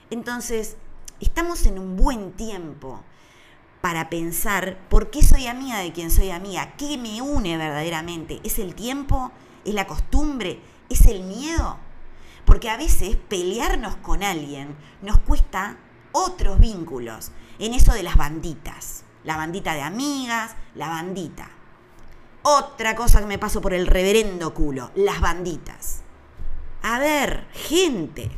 Entonces, 0.09 0.77
estamos 1.19 1.65
en 1.65 1.79
un 1.79 1.97
buen 1.97 2.33
tiempo 2.33 3.03
para 3.81 4.09
pensar 4.09 4.77
por 4.89 5.09
qué 5.09 5.23
soy 5.23 5.47
amiga 5.47 5.79
de 5.79 5.91
quien 5.91 6.11
soy 6.11 6.29
amiga, 6.29 6.73
qué 6.77 6.97
me 6.97 7.21
une 7.21 7.57
verdaderamente. 7.57 8.39
¿Es 8.43 8.59
el 8.59 8.75
tiempo? 8.75 9.31
¿Es 9.65 9.73
la 9.73 9.87
costumbre? 9.87 10.59
¿Es 10.89 11.05
el 11.07 11.23
miedo? 11.23 11.77
Porque 12.45 12.69
a 12.69 12.77
veces 12.77 13.15
pelearnos 13.15 13.95
con 13.97 14.23
alguien 14.23 14.75
nos 15.01 15.17
cuesta 15.19 15.77
otros 16.11 16.59
vínculos. 16.59 17.31
En 17.59 17.73
eso 17.73 17.93
de 17.93 18.03
las 18.03 18.17
banditas. 18.17 19.03
La 19.23 19.37
bandita 19.37 19.73
de 19.73 19.81
amigas, 19.81 20.55
la 20.75 20.87
bandita. 20.87 21.49
Otra 22.43 22.95
cosa 22.95 23.19
que 23.19 23.27
me 23.27 23.37
paso 23.37 23.61
por 23.61 23.73
el 23.73 23.85
reverendo 23.85 24.53
culo, 24.53 24.91
las 24.95 25.21
banditas. 25.21 26.01
A 26.81 26.97
ver, 26.97 27.47
gente. 27.53 28.31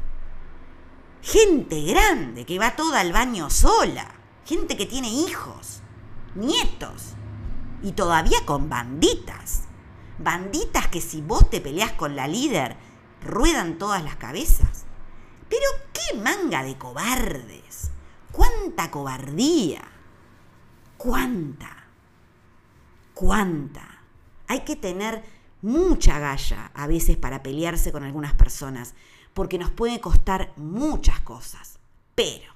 Gente 1.22 1.82
grande 1.84 2.46
que 2.46 2.60
va 2.60 2.76
toda 2.76 3.00
al 3.00 3.14
baño 3.14 3.50
sola. 3.50 4.06
Gente 4.46 4.76
que 4.76 4.86
tiene 4.86 5.08
hijos, 5.08 5.80
nietos. 6.36 7.14
Y 7.82 7.94
todavía 7.94 8.40
con 8.46 8.68
banditas. 8.68 9.62
Banditas 10.20 10.88
que 10.90 11.00
si 11.00 11.22
vos 11.22 11.50
te 11.50 11.62
peleás 11.62 11.94
con 11.94 12.18
la 12.18 12.28
líder, 12.28 12.76
ruedan 13.22 13.78
todas 13.78 14.04
las 14.04 14.18
cabezas. 14.18 14.86
Pero 15.48 15.64
qué 15.94 16.18
manga 16.18 16.62
de 16.64 16.78
cobardes. 16.78 17.92
Cuánta 18.34 18.92
cobardía. 18.92 19.93
Cuánta. 21.04 21.84
Cuánta. 23.14 24.06
Hay 24.48 24.62
que 24.62 24.78
tener 24.78 25.22
mucha 25.62 26.18
galla 26.18 26.72
a 26.74 26.88
veces 26.88 27.18
para 27.18 27.44
pelearse 27.44 27.92
con 27.92 28.06
algunas 28.06 28.34
personas, 28.36 28.96
porque 29.34 29.58
nos 29.58 29.70
puede 29.70 30.00
costar 30.00 30.54
muchas 30.56 31.20
cosas. 31.20 31.78
Pero 32.16 32.54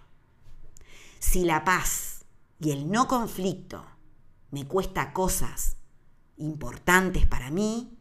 si 1.20 1.44
la 1.44 1.66
paz 1.66 2.24
y 2.62 2.72
el 2.72 2.90
no 2.90 3.10
conflicto 3.10 3.86
me 4.52 4.66
cuesta 4.66 5.12
cosas 5.12 5.76
importantes 6.38 7.26
para 7.26 7.52
mí, 7.52 8.00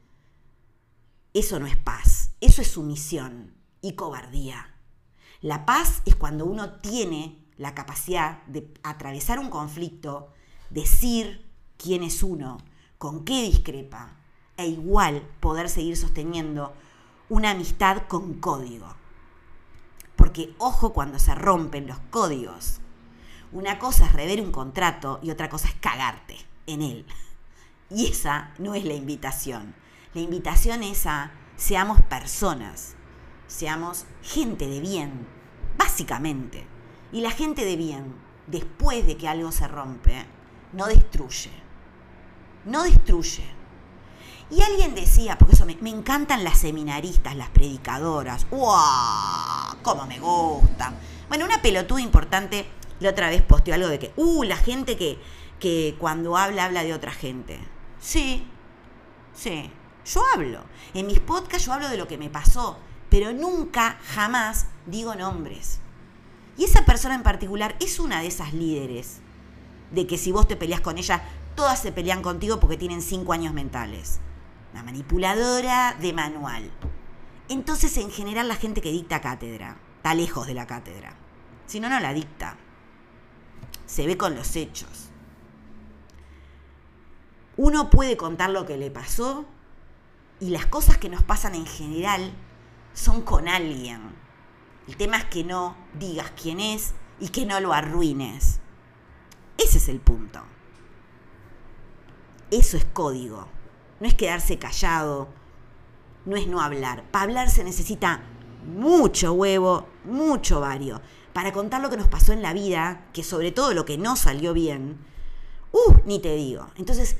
eso 1.34 1.58
no 1.58 1.66
es 1.66 1.76
paz, 1.76 2.30
eso 2.40 2.62
es 2.62 2.70
sumisión 2.70 3.52
y 3.80 3.96
cobardía. 3.96 4.76
La 5.40 5.66
paz 5.66 6.02
es 6.04 6.14
cuando 6.14 6.46
uno 6.46 6.78
tiene 6.78 7.45
la 7.58 7.74
capacidad 7.74 8.42
de 8.46 8.72
atravesar 8.82 9.38
un 9.38 9.50
conflicto, 9.50 10.32
decir 10.70 11.46
quién 11.76 12.02
es 12.02 12.22
uno, 12.22 12.58
con 12.98 13.24
qué 13.24 13.42
discrepa, 13.42 14.16
e 14.56 14.66
igual 14.66 15.22
poder 15.40 15.68
seguir 15.68 15.96
sosteniendo 15.96 16.72
una 17.28 17.50
amistad 17.50 18.02
con 18.08 18.34
código. 18.34 18.94
Porque 20.16 20.54
ojo 20.58 20.92
cuando 20.92 21.18
se 21.18 21.34
rompen 21.34 21.86
los 21.86 21.98
códigos. 22.10 22.80
Una 23.52 23.78
cosa 23.78 24.06
es 24.06 24.12
rever 24.12 24.40
un 24.40 24.50
contrato 24.50 25.20
y 25.22 25.30
otra 25.30 25.48
cosa 25.48 25.68
es 25.68 25.74
cagarte 25.74 26.36
en 26.66 26.82
él. 26.82 27.06
Y 27.90 28.06
esa 28.06 28.52
no 28.58 28.74
es 28.74 28.84
la 28.84 28.94
invitación. 28.94 29.74
La 30.14 30.20
invitación 30.20 30.82
es 30.82 31.06
a 31.06 31.32
seamos 31.56 32.00
personas, 32.02 32.96
seamos 33.46 34.06
gente 34.22 34.66
de 34.66 34.80
bien, 34.80 35.26
básicamente. 35.76 36.75
Y 37.12 37.20
la 37.20 37.30
gente 37.30 37.64
de 37.64 37.76
bien, 37.76 38.14
después 38.46 39.06
de 39.06 39.16
que 39.16 39.28
algo 39.28 39.52
se 39.52 39.68
rompe, 39.68 40.24
no 40.72 40.86
destruye. 40.86 41.50
No 42.64 42.82
destruye. 42.82 43.44
Y 44.50 44.62
alguien 44.62 44.94
decía, 44.94 45.36
porque 45.38 45.54
eso 45.54 45.66
me, 45.66 45.76
encantan 45.90 46.44
las 46.44 46.58
seminaristas, 46.58 47.34
las 47.34 47.48
predicadoras. 47.50 48.48
¡Wow! 48.50 49.78
¡Cómo 49.82 50.06
me 50.06 50.20
gustan! 50.20 50.94
Bueno, 51.28 51.44
una 51.44 51.62
pelotuda 51.62 52.00
importante, 52.00 52.66
la 53.00 53.10
otra 53.10 53.28
vez 53.28 53.42
posteó 53.42 53.74
algo 53.74 53.88
de 53.88 53.98
que, 53.98 54.12
¡uh! 54.16 54.44
La 54.44 54.56
gente 54.56 54.96
que, 54.96 55.18
que 55.58 55.96
cuando 55.98 56.36
habla, 56.36 56.66
habla 56.66 56.84
de 56.84 56.94
otra 56.94 57.10
gente. 57.10 57.58
Sí, 57.98 58.46
sí, 59.34 59.70
yo 60.04 60.22
hablo. 60.34 60.60
En 60.94 61.06
mis 61.06 61.18
podcasts 61.18 61.66
yo 61.66 61.72
hablo 61.72 61.88
de 61.88 61.96
lo 61.96 62.06
que 62.06 62.18
me 62.18 62.30
pasó, 62.30 62.78
pero 63.10 63.32
nunca, 63.32 63.98
jamás 64.04 64.66
digo 64.86 65.16
nombres. 65.16 65.80
Y 66.56 66.64
esa 66.64 66.84
persona 66.84 67.14
en 67.14 67.22
particular 67.22 67.76
es 67.80 68.00
una 68.00 68.20
de 68.20 68.28
esas 68.28 68.54
líderes, 68.54 69.18
de 69.90 70.06
que 70.06 70.18
si 70.18 70.32
vos 70.32 70.48
te 70.48 70.56
peleas 70.56 70.80
con 70.80 70.98
ella, 70.98 71.22
todas 71.54 71.80
se 71.80 71.92
pelean 71.92 72.22
contigo 72.22 72.60
porque 72.60 72.76
tienen 72.76 73.02
cinco 73.02 73.32
años 73.32 73.52
mentales. 73.52 74.20
La 74.74 74.82
manipuladora 74.82 75.96
de 76.00 76.12
manual. 76.12 76.70
Entonces, 77.48 77.96
en 77.98 78.10
general, 78.10 78.48
la 78.48 78.56
gente 78.56 78.80
que 78.80 78.90
dicta 78.90 79.20
cátedra 79.20 79.76
está 79.96 80.14
lejos 80.14 80.46
de 80.46 80.54
la 80.54 80.66
cátedra. 80.66 81.14
Si 81.66 81.80
no, 81.80 81.88
no 81.88 82.00
la 82.00 82.12
dicta. 82.12 82.56
Se 83.86 84.06
ve 84.06 84.16
con 84.16 84.34
los 84.34 84.56
hechos. 84.56 85.10
Uno 87.56 87.88
puede 87.90 88.16
contar 88.16 88.50
lo 88.50 88.66
que 88.66 88.76
le 88.76 88.90
pasó 88.90 89.46
y 90.40 90.50
las 90.50 90.66
cosas 90.66 90.98
que 90.98 91.08
nos 91.08 91.22
pasan 91.22 91.54
en 91.54 91.66
general 91.66 92.32
son 92.92 93.22
con 93.22 93.48
alguien. 93.48 94.25
El 94.86 94.96
tema 94.96 95.18
es 95.18 95.24
que 95.24 95.44
no 95.44 95.76
digas 95.94 96.32
quién 96.40 96.60
es 96.60 96.94
y 97.20 97.28
que 97.28 97.46
no 97.46 97.58
lo 97.60 97.72
arruines. 97.72 98.60
Ese 99.58 99.78
es 99.78 99.88
el 99.88 100.00
punto. 100.00 100.40
Eso 102.50 102.76
es 102.76 102.84
código. 102.84 103.48
No 103.98 104.06
es 104.06 104.14
quedarse 104.14 104.58
callado, 104.58 105.28
no 106.26 106.36
es 106.36 106.46
no 106.46 106.60
hablar. 106.60 107.02
Para 107.10 107.24
hablar 107.24 107.50
se 107.50 107.64
necesita 107.64 108.22
mucho 108.66 109.32
huevo, 109.32 109.88
mucho 110.04 110.60
vario. 110.60 111.00
Para 111.32 111.52
contar 111.52 111.80
lo 111.80 111.90
que 111.90 111.96
nos 111.96 112.08
pasó 112.08 112.32
en 112.32 112.42
la 112.42 112.52
vida, 112.52 113.06
que 113.12 113.24
sobre 113.24 113.52
todo 113.52 113.74
lo 113.74 113.84
que 113.84 113.98
no 113.98 114.16
salió 114.16 114.52
bien, 114.52 114.98
uh, 115.72 115.94
ni 116.04 116.18
te 116.18 116.34
digo. 116.36 116.68
Entonces, 116.76 117.16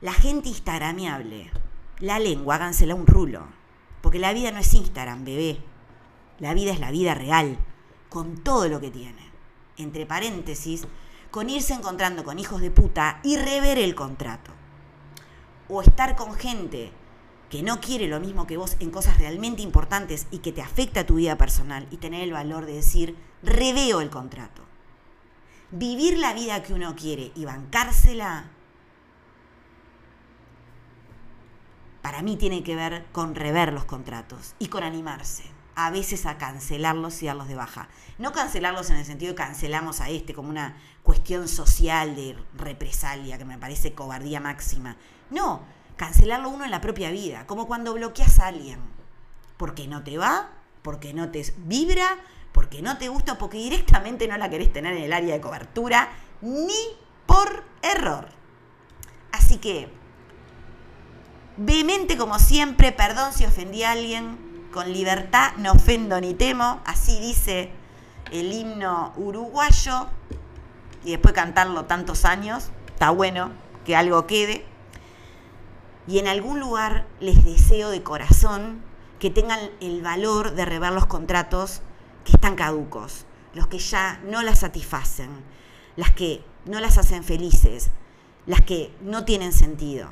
la 0.00 0.12
gente 0.12 0.48
instagramiable, 0.48 1.50
la 1.98 2.18
lengua, 2.18 2.56
hágansela 2.56 2.94
un 2.94 3.06
rulo. 3.06 3.46
Porque 4.02 4.18
la 4.18 4.32
vida 4.32 4.50
no 4.50 4.58
es 4.58 4.72
Instagram, 4.74 5.24
bebé. 5.24 5.58
La 6.40 6.54
vida 6.54 6.72
es 6.72 6.80
la 6.80 6.90
vida 6.90 7.14
real, 7.14 7.58
con 8.08 8.38
todo 8.38 8.68
lo 8.68 8.80
que 8.80 8.90
tiene. 8.90 9.30
Entre 9.76 10.06
paréntesis, 10.06 10.86
con 11.30 11.50
irse 11.50 11.74
encontrando 11.74 12.24
con 12.24 12.38
hijos 12.38 12.62
de 12.62 12.70
puta 12.70 13.20
y 13.22 13.36
rever 13.36 13.78
el 13.78 13.94
contrato. 13.94 14.50
O 15.68 15.82
estar 15.82 16.16
con 16.16 16.34
gente 16.34 16.92
que 17.50 17.62
no 17.62 17.80
quiere 17.80 18.08
lo 18.08 18.20
mismo 18.20 18.46
que 18.46 18.56
vos 18.56 18.76
en 18.80 18.90
cosas 18.90 19.18
realmente 19.18 19.60
importantes 19.60 20.26
y 20.30 20.38
que 20.38 20.52
te 20.52 20.62
afecta 20.62 21.00
a 21.00 21.06
tu 21.06 21.16
vida 21.16 21.36
personal 21.36 21.86
y 21.90 21.98
tener 21.98 22.22
el 22.22 22.32
valor 22.32 22.64
de 22.64 22.74
decir, 22.74 23.16
reveo 23.42 24.00
el 24.00 24.08
contrato. 24.08 24.62
Vivir 25.70 26.18
la 26.18 26.32
vida 26.32 26.62
que 26.62 26.72
uno 26.72 26.96
quiere 26.96 27.32
y 27.34 27.44
bancársela 27.44 28.50
para 32.00 32.22
mí 32.22 32.36
tiene 32.36 32.62
que 32.62 32.76
ver 32.76 33.06
con 33.12 33.34
rever 33.34 33.72
los 33.72 33.84
contratos 33.84 34.54
y 34.58 34.68
con 34.68 34.82
animarse 34.82 35.59
a 35.86 35.90
veces 35.90 36.26
a 36.26 36.38
cancelarlos 36.38 37.22
y 37.22 37.26
darlos 37.26 37.48
de 37.48 37.54
baja. 37.54 37.88
No 38.18 38.32
cancelarlos 38.32 38.90
en 38.90 38.96
el 38.96 39.04
sentido 39.04 39.32
de 39.32 39.36
cancelamos 39.36 40.00
a 40.00 40.08
este 40.08 40.34
como 40.34 40.48
una 40.48 40.76
cuestión 41.02 41.48
social 41.48 42.16
de 42.16 42.36
represalia, 42.56 43.38
que 43.38 43.44
me 43.44 43.58
parece 43.58 43.94
cobardía 43.94 44.40
máxima. 44.40 44.96
No, 45.30 45.62
cancelarlo 45.96 46.48
uno 46.48 46.64
en 46.64 46.70
la 46.70 46.80
propia 46.80 47.10
vida, 47.10 47.46
como 47.46 47.66
cuando 47.66 47.94
bloqueas 47.94 48.38
a 48.38 48.48
alguien. 48.48 48.78
Porque 49.56 49.86
no 49.86 50.02
te 50.02 50.18
va, 50.18 50.50
porque 50.82 51.12
no 51.14 51.30
te 51.30 51.44
vibra, 51.58 52.16
porque 52.52 52.82
no 52.82 52.98
te 52.98 53.08
gusta, 53.08 53.38
porque 53.38 53.58
directamente 53.58 54.28
no 54.28 54.36
la 54.36 54.50
querés 54.50 54.72
tener 54.72 54.96
en 54.96 55.04
el 55.04 55.12
área 55.12 55.34
de 55.34 55.40
cobertura, 55.40 56.08
ni 56.40 56.74
por 57.26 57.64
error. 57.82 58.28
Así 59.32 59.58
que 59.58 60.00
Vehemente 61.62 62.16
como 62.16 62.38
siempre, 62.38 62.90
perdón 62.90 63.34
si 63.34 63.44
ofendí 63.44 63.82
a 63.82 63.90
alguien, 63.90 64.38
con 64.72 64.92
libertad 64.92 65.52
no 65.58 65.72
ofendo 65.72 66.20
ni 66.20 66.34
temo, 66.34 66.80
así 66.84 67.18
dice 67.20 67.70
el 68.30 68.52
himno 68.52 69.12
uruguayo, 69.16 70.06
y 71.04 71.10
después 71.10 71.34
cantarlo 71.34 71.86
tantos 71.86 72.24
años, 72.24 72.70
está 72.88 73.10
bueno 73.10 73.50
que 73.84 73.96
algo 73.96 74.26
quede. 74.26 74.64
Y 76.06 76.18
en 76.18 76.28
algún 76.28 76.60
lugar 76.60 77.06
les 77.20 77.44
deseo 77.44 77.90
de 77.90 78.02
corazón 78.02 78.82
que 79.18 79.30
tengan 79.30 79.60
el 79.80 80.02
valor 80.02 80.54
de 80.54 80.64
rever 80.64 80.92
los 80.92 81.06
contratos 81.06 81.82
que 82.24 82.32
están 82.32 82.56
caducos, 82.56 83.26
los 83.54 83.66
que 83.66 83.78
ya 83.78 84.20
no 84.24 84.42
las 84.42 84.60
satisfacen, 84.60 85.30
las 85.96 86.10
que 86.10 86.44
no 86.66 86.80
las 86.80 86.98
hacen 86.98 87.24
felices, 87.24 87.90
las 88.46 88.60
que 88.60 88.94
no 89.00 89.24
tienen 89.24 89.52
sentido 89.52 90.10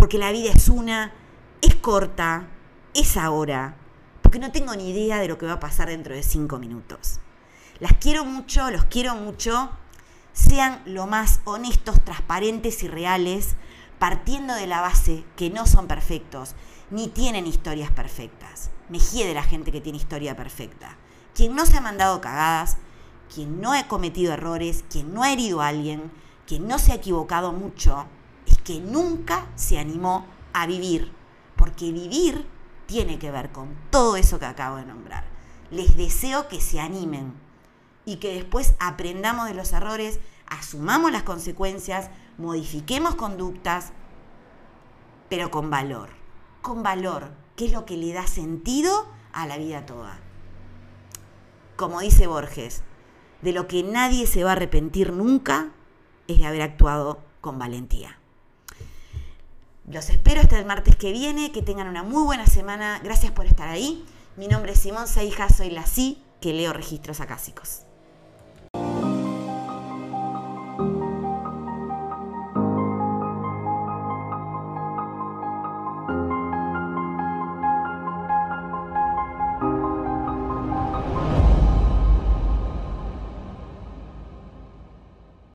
porque 0.00 0.16
la 0.16 0.32
vida 0.32 0.50
es 0.50 0.70
una, 0.70 1.12
es 1.60 1.74
corta, 1.74 2.48
es 2.94 3.18
ahora, 3.18 3.76
porque 4.30 4.46
no 4.46 4.52
tengo 4.52 4.76
ni 4.76 4.90
idea 4.90 5.18
de 5.18 5.26
lo 5.26 5.38
que 5.38 5.46
va 5.46 5.54
a 5.54 5.58
pasar 5.58 5.88
dentro 5.88 6.14
de 6.14 6.22
cinco 6.22 6.60
minutos. 6.60 7.18
Las 7.80 7.94
quiero 7.94 8.24
mucho, 8.24 8.70
los 8.70 8.84
quiero 8.84 9.16
mucho, 9.16 9.70
sean 10.32 10.80
lo 10.84 11.08
más 11.08 11.40
honestos, 11.42 12.00
transparentes 12.04 12.84
y 12.84 12.86
reales, 12.86 13.56
partiendo 13.98 14.54
de 14.54 14.68
la 14.68 14.82
base 14.82 15.24
que 15.34 15.50
no 15.50 15.66
son 15.66 15.88
perfectos, 15.88 16.54
ni 16.92 17.08
tienen 17.08 17.48
historias 17.48 17.90
perfectas. 17.90 18.70
Me 18.88 19.00
de 19.00 19.34
la 19.34 19.42
gente 19.42 19.72
que 19.72 19.80
tiene 19.80 19.98
historia 19.98 20.36
perfecta. 20.36 20.96
Quien 21.34 21.56
no 21.56 21.66
se 21.66 21.78
ha 21.78 21.80
mandado 21.80 22.20
cagadas, 22.20 22.76
quien 23.34 23.60
no 23.60 23.72
ha 23.72 23.88
cometido 23.88 24.32
errores, 24.32 24.84
quien 24.88 25.12
no 25.12 25.24
ha 25.24 25.32
herido 25.32 25.60
a 25.60 25.66
alguien, 25.66 26.12
quien 26.46 26.68
no 26.68 26.78
se 26.78 26.92
ha 26.92 26.94
equivocado 26.94 27.52
mucho, 27.52 28.06
que 28.62 28.78
nunca 28.78 29.48
se 29.56 29.80
animó 29.80 30.24
a 30.52 30.68
vivir, 30.68 31.10
porque 31.56 31.90
vivir 31.90 32.46
tiene 32.90 33.20
que 33.20 33.30
ver 33.30 33.52
con 33.52 33.76
todo 33.90 34.16
eso 34.16 34.40
que 34.40 34.46
acabo 34.46 34.74
de 34.74 34.84
nombrar. 34.84 35.22
Les 35.70 35.96
deseo 35.96 36.48
que 36.48 36.60
se 36.60 36.80
animen 36.80 37.34
y 38.04 38.16
que 38.16 38.34
después 38.34 38.74
aprendamos 38.80 39.46
de 39.46 39.54
los 39.54 39.72
errores, 39.72 40.18
asumamos 40.48 41.12
las 41.12 41.22
consecuencias, 41.22 42.10
modifiquemos 42.36 43.14
conductas, 43.14 43.92
pero 45.28 45.52
con 45.52 45.70
valor. 45.70 46.08
Con 46.62 46.82
valor, 46.82 47.30
que 47.54 47.66
es 47.66 47.72
lo 47.72 47.86
que 47.86 47.96
le 47.96 48.12
da 48.12 48.26
sentido 48.26 49.06
a 49.32 49.46
la 49.46 49.56
vida 49.56 49.86
toda. 49.86 50.18
Como 51.76 52.00
dice 52.00 52.26
Borges, 52.26 52.82
de 53.40 53.52
lo 53.52 53.68
que 53.68 53.84
nadie 53.84 54.26
se 54.26 54.42
va 54.42 54.50
a 54.50 54.54
arrepentir 54.54 55.12
nunca 55.12 55.70
es 56.26 56.38
de 56.38 56.46
haber 56.46 56.62
actuado 56.62 57.22
con 57.40 57.56
valentía. 57.56 58.19
Los 59.90 60.08
espero 60.08 60.40
hasta 60.40 60.56
el 60.56 60.66
martes 60.66 60.94
que 60.94 61.10
viene, 61.10 61.50
que 61.50 61.62
tengan 61.62 61.88
una 61.88 62.04
muy 62.04 62.22
buena 62.22 62.46
semana. 62.46 63.00
Gracias 63.02 63.32
por 63.32 63.46
estar 63.46 63.68
ahí. 63.68 64.04
Mi 64.36 64.46
nombre 64.46 64.72
es 64.72 64.78
Simón 64.78 65.08
Seija, 65.08 65.48
soy 65.48 65.70
la 65.70 65.84
CI 65.84 66.22
que 66.40 66.52
leo 66.52 66.72
registros 66.72 67.20
acásicos. 67.20 67.89